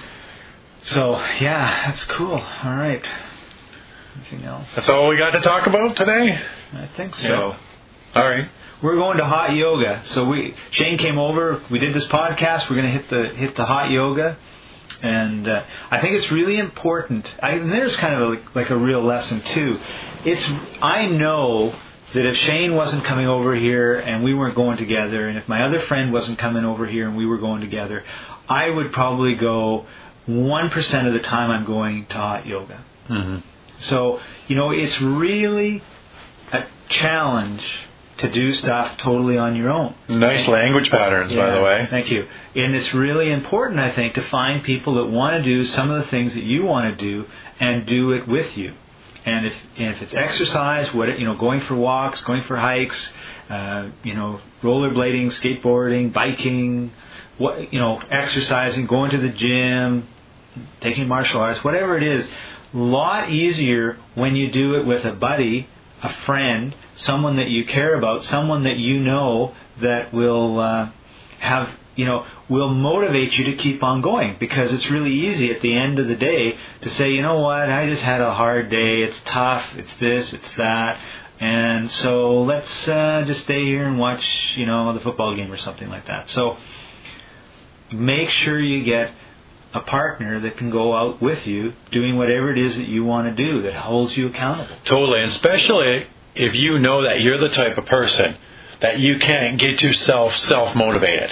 So 0.85 1.17
yeah, 1.39 1.91
that's 1.91 2.05
cool. 2.05 2.33
All 2.37 2.75
right. 2.77 3.07
Anything 4.17 4.45
else? 4.45 4.67
that's 4.75 4.89
all 4.89 5.07
we 5.09 5.19
got 5.19 5.33
to 5.33 5.41
talk 5.41 5.67
about 5.67 5.97
today. 5.97 6.41
I 6.73 6.87
think 6.97 7.15
so. 7.17 7.29
Yeah. 7.29 7.57
All 8.15 8.29
right. 8.29 8.49
We're 8.83 8.97
going 8.97 9.19
to 9.19 9.25
hot 9.27 9.55
yoga. 9.55 10.03
So 10.07 10.25
we 10.25 10.55
Shane 10.71 10.97
came 10.99 11.19
over. 11.19 11.63
We 11.71 11.79
did 11.79 11.95
this 11.95 12.07
podcast. 12.07 12.71
We're 12.71 12.77
going 12.77 12.93
to 12.93 12.99
hit 12.99 13.11
the 13.11 13.29
hit 13.37 13.55
the 13.55 13.67
hot 13.67 13.91
yoga, 13.91 14.39
and 15.03 15.47
uh, 15.49 15.65
I 15.91 16.01
think 16.01 16.15
it's 16.15 16.31
really 16.31 16.59
important. 16.59 17.27
I, 17.43 17.59
there's 17.59 17.95
kind 17.97 18.15
of 18.15 18.31
like, 18.31 18.55
like 18.55 18.71
a 18.71 18.77
real 18.77 19.03
lesson 19.03 19.43
too. 19.43 19.79
It's 20.25 20.45
I 20.81 21.07
know 21.07 21.75
that 22.15 22.27
if 22.27 22.37
Shane 22.39 22.75
wasn't 22.75 23.05
coming 23.05 23.27
over 23.27 23.55
here 23.55 23.99
and 23.99 24.25
we 24.25 24.35
weren't 24.35 24.57
going 24.57 24.79
together, 24.79 25.29
and 25.29 25.37
if 25.37 25.47
my 25.47 25.63
other 25.63 25.81
friend 25.83 26.13
wasn't 26.13 26.39
coming 26.39 26.65
over 26.65 26.87
here 26.87 27.07
and 27.07 27.17
we 27.17 27.27
were 27.27 27.39
going 27.39 27.61
together, 27.61 28.03
I 28.49 28.71
would 28.71 28.93
probably 28.93 29.35
go 29.35 29.87
one 30.27 30.71
percent 30.71 31.07
of 31.07 31.13
the 31.13 31.21
time 31.21 31.51
I'm 31.51 31.67
going 31.67 32.07
to 32.07 32.15
hot 32.15 32.47
yoga. 32.47 32.83
hmm 33.07 33.37
So, 33.81 34.21
you 34.49 34.57
know, 34.57 34.71
it's 34.71 35.01
really 35.01 35.83
a 36.53 36.65
challenge 36.89 37.67
to 38.21 38.31
do 38.31 38.53
stuff 38.53 38.97
totally 38.99 39.39
on 39.39 39.57
your 39.57 39.71
own. 39.71 39.95
Nice 40.09 40.47
language 40.47 40.91
patterns, 40.91 41.33
by 41.35 41.51
the 41.55 41.63
way. 41.63 41.87
Thank 41.91 42.11
you. 42.11 42.27
And 42.55 42.75
it's 42.75 42.93
really 42.95 43.31
important, 43.31 43.81
I 43.81 43.93
think, 43.93 44.15
to 44.15 44.23
find 44.29 44.63
people 44.63 44.95
that 44.97 45.11
want 45.11 45.37
to 45.37 45.43
do 45.43 45.65
some 45.65 45.91
of 45.91 46.05
the 46.05 46.11
things 46.11 46.35
that 46.35 46.45
you 46.45 46.65
want 46.65 46.99
to 46.99 47.05
do 47.05 47.27
and 47.59 47.87
do 47.87 48.13
it 48.13 48.27
with 48.29 48.57
you. 48.57 48.75
And 49.25 49.47
if 49.47 49.55
and 49.77 49.95
if 49.95 50.03
it's 50.03 50.15
exercise, 50.15 50.93
what 50.95 51.19
you 51.19 51.27
know, 51.27 51.37
going 51.37 51.61
for 51.63 51.77
walks, 51.77 52.23
going 52.23 52.43
for 52.45 52.57
hikes, 52.57 53.09
uh, 53.51 53.91
you 54.03 54.15
know, 54.15 54.41
rollerblading, 54.63 55.27
skateboarding, 55.27 56.13
biking, 56.13 56.91
what 57.37 57.73
you 57.73 57.79
know, 57.79 58.01
exercising, 58.11 58.87
going 58.87 59.11
to 59.11 59.19
the 59.19 59.29
gym, 59.29 60.09
taking 60.81 61.07
martial 61.07 61.41
arts, 61.41 61.63
whatever 61.63 61.97
it 61.97 62.03
is, 62.03 62.27
a 62.73 62.77
lot 62.77 63.31
easier 63.31 63.99
when 64.15 64.37
you 64.37 64.51
do 64.51 64.77
it 64.77 64.87
with 64.87 65.05
a 65.05 65.13
buddy, 65.13 65.69
a 66.03 66.13
friend, 66.25 66.75
someone 67.03 67.37
that 67.37 67.49
you 67.49 67.65
care 67.65 67.95
about, 67.95 68.25
someone 68.25 68.65
that 68.65 68.77
you 68.77 68.99
know 68.99 69.55
that 69.81 70.13
will 70.13 70.59
uh, 70.59 70.91
have 71.39 71.71
you 71.97 72.05
know 72.05 72.27
will 72.49 72.73
motivate 72.73 73.37
you 73.37 73.45
to 73.45 73.57
keep 73.57 73.83
on 73.83 74.01
going. 74.01 74.37
Because 74.39 74.73
it's 74.73 74.91
really 74.91 75.13
easy 75.13 75.53
at 75.53 75.61
the 75.63 75.77
end 75.77 75.99
of 75.99 76.09
the 76.09 76.17
day 76.17 76.57
to 76.83 76.89
say 76.91 77.11
you 77.11 77.23
know 77.23 77.41
what? 77.41 77.71
I 77.71 77.89
just 77.89 78.03
had 78.03 78.21
a 78.21 78.35
hard 78.35 78.71
day. 78.71 79.03
It's 79.03 79.21
tough. 79.25 79.65
It's 79.77 79.95
this. 79.97 80.33
It's 80.33 80.51
that. 80.57 81.01
And 81.41 81.91
so 81.91 82.43
let's 82.43 82.89
uh, 82.89 83.25
just 83.27 83.45
stay 83.45 83.65
here 83.65 83.87
and 83.87 83.99
watch 83.99 84.55
you 84.57 84.67
know 84.67 84.93
the 84.93 85.01
football 85.01 85.35
game 85.35 85.51
or 85.53 85.57
something 85.57 85.89
like 85.89 86.07
that. 86.07 86.29
So 86.31 86.59
make 87.93 88.29
sure 88.29 88.61
you 88.61 88.85
get 88.85 89.13
a 89.73 89.81
partner 89.81 90.41
that 90.41 90.57
can 90.57 90.71
go 90.71 90.95
out 90.95 91.23
with 91.23 91.47
you 91.47 91.73
doing 91.93 92.17
whatever 92.17 92.51
it 92.51 92.59
is 92.59 92.75
that 92.77 92.89
you 92.89 93.05
want 93.05 93.29
to 93.29 93.43
do 93.43 93.63
that 93.63 93.75
holds 93.75 94.17
you 94.17 94.27
accountable. 94.27 94.77
Totally, 94.85 95.21
and 95.21 95.31
especially 95.31 96.07
if 96.35 96.55
you 96.55 96.79
know 96.79 97.05
that 97.07 97.21
you're 97.21 97.39
the 97.41 97.55
type 97.55 97.77
of 97.79 97.87
person 97.87 98.37
that 98.81 98.99
you 98.99 99.19
can't 99.19 99.59
get 99.59 99.83
yourself 99.83 100.37
self 100.39 100.75
motivated. 100.75 101.31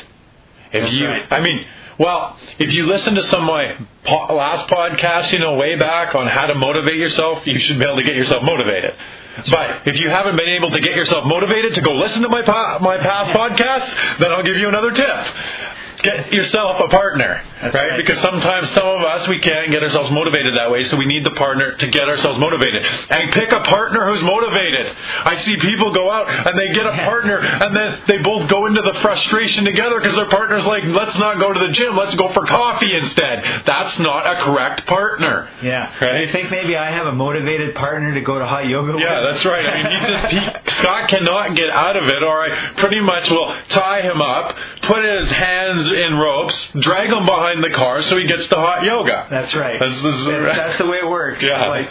If 0.72 0.82
That's 0.82 0.92
you, 0.92 1.06
right. 1.06 1.32
I 1.32 1.40
mean, 1.40 1.64
well, 1.98 2.36
if 2.58 2.72
you 2.72 2.86
listen 2.86 3.14
to 3.14 3.22
some 3.24 3.42
of 3.42 3.46
my 3.46 3.86
po- 4.04 4.34
last 4.34 4.68
podcast, 4.68 5.32
you 5.32 5.38
know, 5.38 5.54
way 5.54 5.76
back 5.76 6.14
on 6.14 6.26
how 6.26 6.46
to 6.46 6.54
motivate 6.54 6.96
yourself, 6.96 7.46
you 7.46 7.58
should 7.58 7.78
be 7.78 7.84
able 7.84 7.96
to 7.96 8.02
get 8.02 8.16
yourself 8.16 8.42
motivated. 8.42 8.94
but 9.50 9.86
if 9.86 9.96
you 9.96 10.08
haven't 10.10 10.36
been 10.36 10.48
able 10.48 10.70
to 10.70 10.80
get 10.80 10.94
yourself 10.94 11.24
motivated 11.24 11.74
to 11.74 11.80
go 11.80 11.94
listen 11.94 12.22
to 12.22 12.28
my 12.28 12.42
po- 12.42 12.78
my 12.80 12.98
past 12.98 13.30
podcasts, 13.38 14.18
then 14.18 14.30
I'll 14.30 14.42
give 14.42 14.56
you 14.56 14.68
another 14.68 14.90
tip. 14.92 15.26
Get 16.02 16.32
yourself 16.32 16.80
a 16.84 16.88
partner, 16.88 17.42
That's 17.60 17.74
right? 17.74 17.90
right. 17.90 17.96
Because 17.96 18.20
sometimes 18.20 18.70
some 18.70 18.86
of 18.86 19.02
us 19.02 19.26
we 19.26 19.38
can't 19.40 19.70
get 19.72 19.82
ourselves 19.82 20.10
motivated 20.12 20.54
that 20.56 20.70
way, 20.70 20.84
so 20.84 20.96
we 20.96 21.06
need 21.06 21.24
the 21.24 21.32
partner 21.32 21.72
to 21.72 21.86
get 21.88 22.08
ourselves 22.08 22.38
motivated. 22.38 22.84
And 23.10 23.32
pick 23.32 23.50
a 23.50 23.60
partner 23.60 24.06
who's 24.10 24.22
motivated. 24.22 24.94
I 25.24 25.38
see 25.42 25.56
people 25.56 25.92
go 25.92 26.10
out 26.10 26.28
and 26.30 26.56
they 26.58 26.68
get 26.68 26.86
a 26.86 26.92
partner, 27.04 27.38
and 27.38 27.74
then 27.74 28.02
they 28.06 28.18
both 28.18 28.48
go 28.48 28.66
into 28.66 28.80
the 28.82 29.00
frustration 29.00 29.64
together 29.64 29.98
because 30.00 30.14
their 30.14 30.28
partner's 30.28 30.64
like, 30.66 30.84
"Let's 30.84 31.18
not 31.18 31.38
go 31.40 31.52
to 31.52 31.58
the 31.58 31.72
gym. 31.72 31.96
Let's 31.96 32.14
go 32.14 32.32
for 32.32 32.46
coffee 32.46 32.94
instead." 32.94 33.44
That's 33.66 33.98
not 33.98 34.26
a 34.26 34.36
correct 34.42 34.86
partner. 34.86 35.48
Yeah. 35.62 35.92
Right. 36.00 36.20
You 36.26 36.32
think 36.32 36.50
maybe 36.50 36.76
I 36.76 36.90
have 36.90 37.06
a 37.06 37.12
motivated 37.12 37.74
partner 37.74 38.14
to 38.14 38.20
go 38.20 38.38
to 38.38 38.46
hot 38.46 38.68
yoga 38.68 38.92
with? 38.92 39.00
Yeah, 39.02 39.26
that's 39.26 39.44
right. 39.44 39.66
I 39.66 39.82
mean, 39.82 39.86
he 39.90 40.06
just, 40.06 40.64
he, 40.64 40.80
Scott 40.80 41.08
cannot 41.08 41.56
get 41.56 41.70
out 41.70 41.96
of 41.96 42.08
it, 42.08 42.22
or 42.22 42.44
I 42.44 42.72
pretty 42.76 43.00
much 43.00 43.28
will 43.30 43.52
tie 43.70 44.02
him 44.02 44.22
up, 44.22 44.56
put 44.82 45.04
his 45.04 45.28
hands 45.30 45.87
in 45.90 46.16
ropes, 46.16 46.68
drag 46.78 47.10
him 47.10 47.24
behind 47.26 47.62
the 47.62 47.70
car 47.70 48.02
so 48.02 48.16
he 48.16 48.26
gets 48.26 48.46
to 48.48 48.54
hot 48.56 48.82
yoga. 48.84 49.26
That's 49.30 49.54
right. 49.54 49.78
That's- 49.80 50.00
that's 50.02 50.24
That's, 50.24 50.78
the 50.78 50.86
way 50.86 50.98
it 50.98 51.08
works. 51.08 51.42
Yeah. 51.42 51.66
Like, 51.68 51.90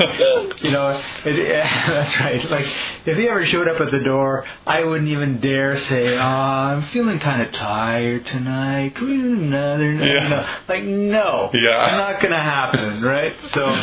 you 0.64 0.72
know, 0.72 1.02
it, 1.26 1.48
that's 1.88 2.20
right. 2.20 2.50
Like, 2.50 2.68
if 3.06 3.18
he 3.18 3.28
ever 3.28 3.46
showed 3.46 3.68
up 3.68 3.80
at 3.82 3.92
the 3.92 4.00
door, 4.00 4.46
I 4.66 4.84
wouldn't 4.84 5.10
even 5.10 5.40
dare 5.40 5.78
say, 5.78 6.18
"Oh, 6.18 6.22
I'm 6.22 6.84
feeling 6.88 7.20
kind 7.20 7.42
of 7.42 7.52
tired 7.54 8.26
tonight. 8.26 8.96
Can 8.96 9.10
we 9.10 9.18
do 9.18 9.34
another 9.34 9.94
night?" 9.94 10.08
Yeah. 10.14 10.28
No. 10.30 10.48
Like, 10.68 10.84
no. 10.84 11.50
Yeah. 11.54 11.96
Not 11.98 12.22
gonna 12.22 12.42
happen, 12.42 13.02
right? 13.02 13.34
So, 13.52 13.76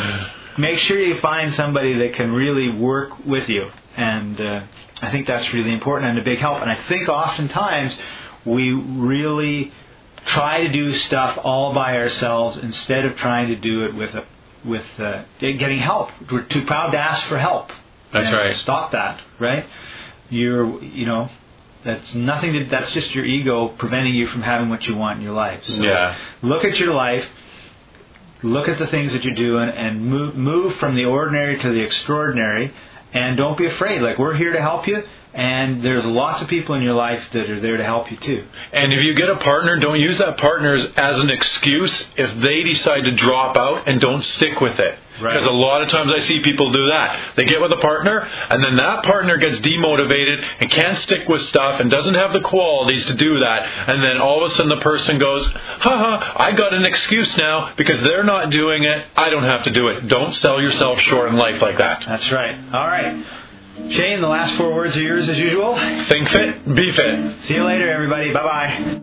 make 0.57 0.79
sure 0.79 0.99
you 0.99 1.17
find 1.19 1.53
somebody 1.53 1.93
that 1.99 2.13
can 2.13 2.31
really 2.31 2.69
work 2.71 3.25
with 3.25 3.49
you, 3.49 3.69
and 3.97 4.39
uh, 4.39 4.61
I 5.01 5.11
think 5.11 5.27
that's 5.27 5.53
really 5.53 5.73
important 5.73 6.09
and 6.11 6.19
a 6.19 6.23
big 6.23 6.39
help. 6.39 6.61
And 6.61 6.69
I 6.69 6.81
think 6.87 7.09
oftentimes 7.09 7.97
we 8.45 8.71
really 8.71 9.71
try 10.25 10.61
to 10.61 10.71
do 10.71 10.93
stuff 10.93 11.37
all 11.43 11.73
by 11.73 11.95
ourselves 11.97 12.57
instead 12.57 13.05
of 13.05 13.15
trying 13.17 13.47
to 13.49 13.55
do 13.55 13.85
it 13.85 13.95
with 13.95 14.13
a 14.15 14.25
with 14.65 14.85
uh, 14.99 15.23
getting 15.39 15.77
help. 15.77 16.09
We're 16.31 16.41
too 16.43 16.65
proud 16.65 16.91
to 16.91 16.97
ask 16.97 17.27
for 17.27 17.37
help. 17.37 17.71
That's 18.11 18.27
And 18.27 18.35
right. 18.35 18.55
Stop 18.55 18.91
that, 18.93 19.21
right? 19.39 19.65
You're, 20.29 20.81
you 20.81 21.05
know, 21.05 21.29
that's 21.83 22.15
nothing. 22.15 22.53
To, 22.53 22.65
that's 22.65 22.91
just 22.91 23.13
your 23.13 23.25
ego 23.25 23.67
preventing 23.67 24.15
you 24.15 24.27
from 24.27 24.41
having 24.41 24.69
what 24.69 24.83
you 24.83 24.95
want 24.95 25.17
in 25.19 25.23
your 25.23 25.35
life. 25.35 25.63
So 25.65 25.83
Yeah. 25.83 26.17
Look 26.41 26.65
at 26.65 26.79
your 26.79 26.93
life. 26.93 27.27
Look 28.41 28.67
at 28.67 28.79
the 28.79 28.87
things 28.87 29.13
that 29.13 29.23
you're 29.23 29.35
doing, 29.35 29.69
and 29.69 30.05
move 30.05 30.35
move 30.35 30.77
from 30.77 30.95
the 30.95 31.05
ordinary 31.05 31.59
to 31.59 31.69
the 31.69 31.81
extraordinary. 31.81 32.73
And 33.13 33.37
don't 33.37 33.57
be 33.57 33.65
afraid. 33.65 34.01
Like 34.01 34.17
we're 34.17 34.33
here 34.33 34.51
to 34.53 34.61
help 34.61 34.87
you. 34.87 35.03
And 35.35 35.83
there's 35.83 36.05
lots 36.05 36.41
of 36.41 36.47
people 36.47 36.75
in 36.75 36.81
your 36.81 36.93
life 36.93 37.29
that 37.31 37.49
are 37.49 37.59
there 37.59 37.75
to 37.77 37.83
help 37.83 38.09
you 38.09 38.17
too. 38.17 38.45
And 38.71 38.93
if 38.93 38.99
you 39.03 39.13
get 39.15 39.29
a 39.29 39.35
partner, 39.35 39.77
don't 39.77 39.99
use 39.99 40.17
that 40.19 40.37
partner 40.37 40.87
as- 40.95 41.19
an 41.19 41.29
excuse 41.29 42.07
if 42.17 42.41
they 42.41 42.63
decide 42.63 43.01
to 43.01 43.11
drop 43.11 43.57
out 43.57 43.87
and 43.87 43.99
don't 43.99 44.23
stick 44.23 44.61
with 44.61 44.79
it. 44.79 44.97
Right. 45.21 45.31
Because 45.31 45.45
a 45.45 45.51
lot 45.51 45.81
of 45.81 45.89
times 45.89 46.11
I 46.13 46.19
see 46.19 46.39
people 46.41 46.71
do 46.71 46.87
that. 46.87 47.17
They 47.35 47.45
get 47.45 47.61
with 47.61 47.71
a 47.71 47.77
partner, 47.77 48.27
and 48.49 48.61
then 48.61 48.75
that 48.75 49.03
partner 49.03 49.37
gets 49.37 49.59
demotivated 49.59 50.45
and 50.59 50.69
can't 50.69 50.97
stick 50.97 51.29
with 51.29 51.41
stuff 51.43 51.79
and 51.79 51.89
doesn't 51.89 52.15
have 52.15 52.33
the 52.33 52.41
qualities 52.41 53.05
to 53.05 53.13
do 53.13 53.39
that. 53.39 53.65
And 53.87 54.03
then 54.03 54.17
all 54.17 54.43
of 54.43 54.51
a 54.51 54.55
sudden 54.55 54.69
the 54.69 54.83
person 54.83 55.17
goes, 55.17 55.47
haha, 55.79 56.33
I 56.35 56.51
got 56.51 56.73
an 56.73 56.85
excuse 56.85 57.37
now 57.37 57.73
because 57.77 58.01
they're 58.01 58.25
not 58.25 58.49
doing 58.49 58.83
it. 58.83 59.05
I 59.15 59.29
don't 59.29 59.43
have 59.45 59.63
to 59.63 59.71
do 59.71 59.87
it. 59.87 60.07
Don't 60.09 60.33
sell 60.33 60.61
yourself 60.61 60.99
short 60.99 61.29
in 61.29 61.37
life 61.37 61.61
like 61.61 61.77
that. 61.77 62.03
That's 62.05 62.29
right. 62.31 62.57
All 62.73 62.87
right. 62.87 63.25
Shane, 63.89 64.21
the 64.21 64.27
last 64.27 64.55
four 64.55 64.73
words 64.73 64.95
are 64.95 65.01
yours 65.01 65.27
as 65.27 65.37
usual. 65.37 65.75
Think 66.07 66.29
fit, 66.29 66.75
be 66.75 66.91
fit. 66.93 67.43
See 67.43 67.55
you 67.55 67.63
later, 67.63 67.91
everybody. 67.91 68.31
Bye 68.31 68.43
bye. 68.43 69.01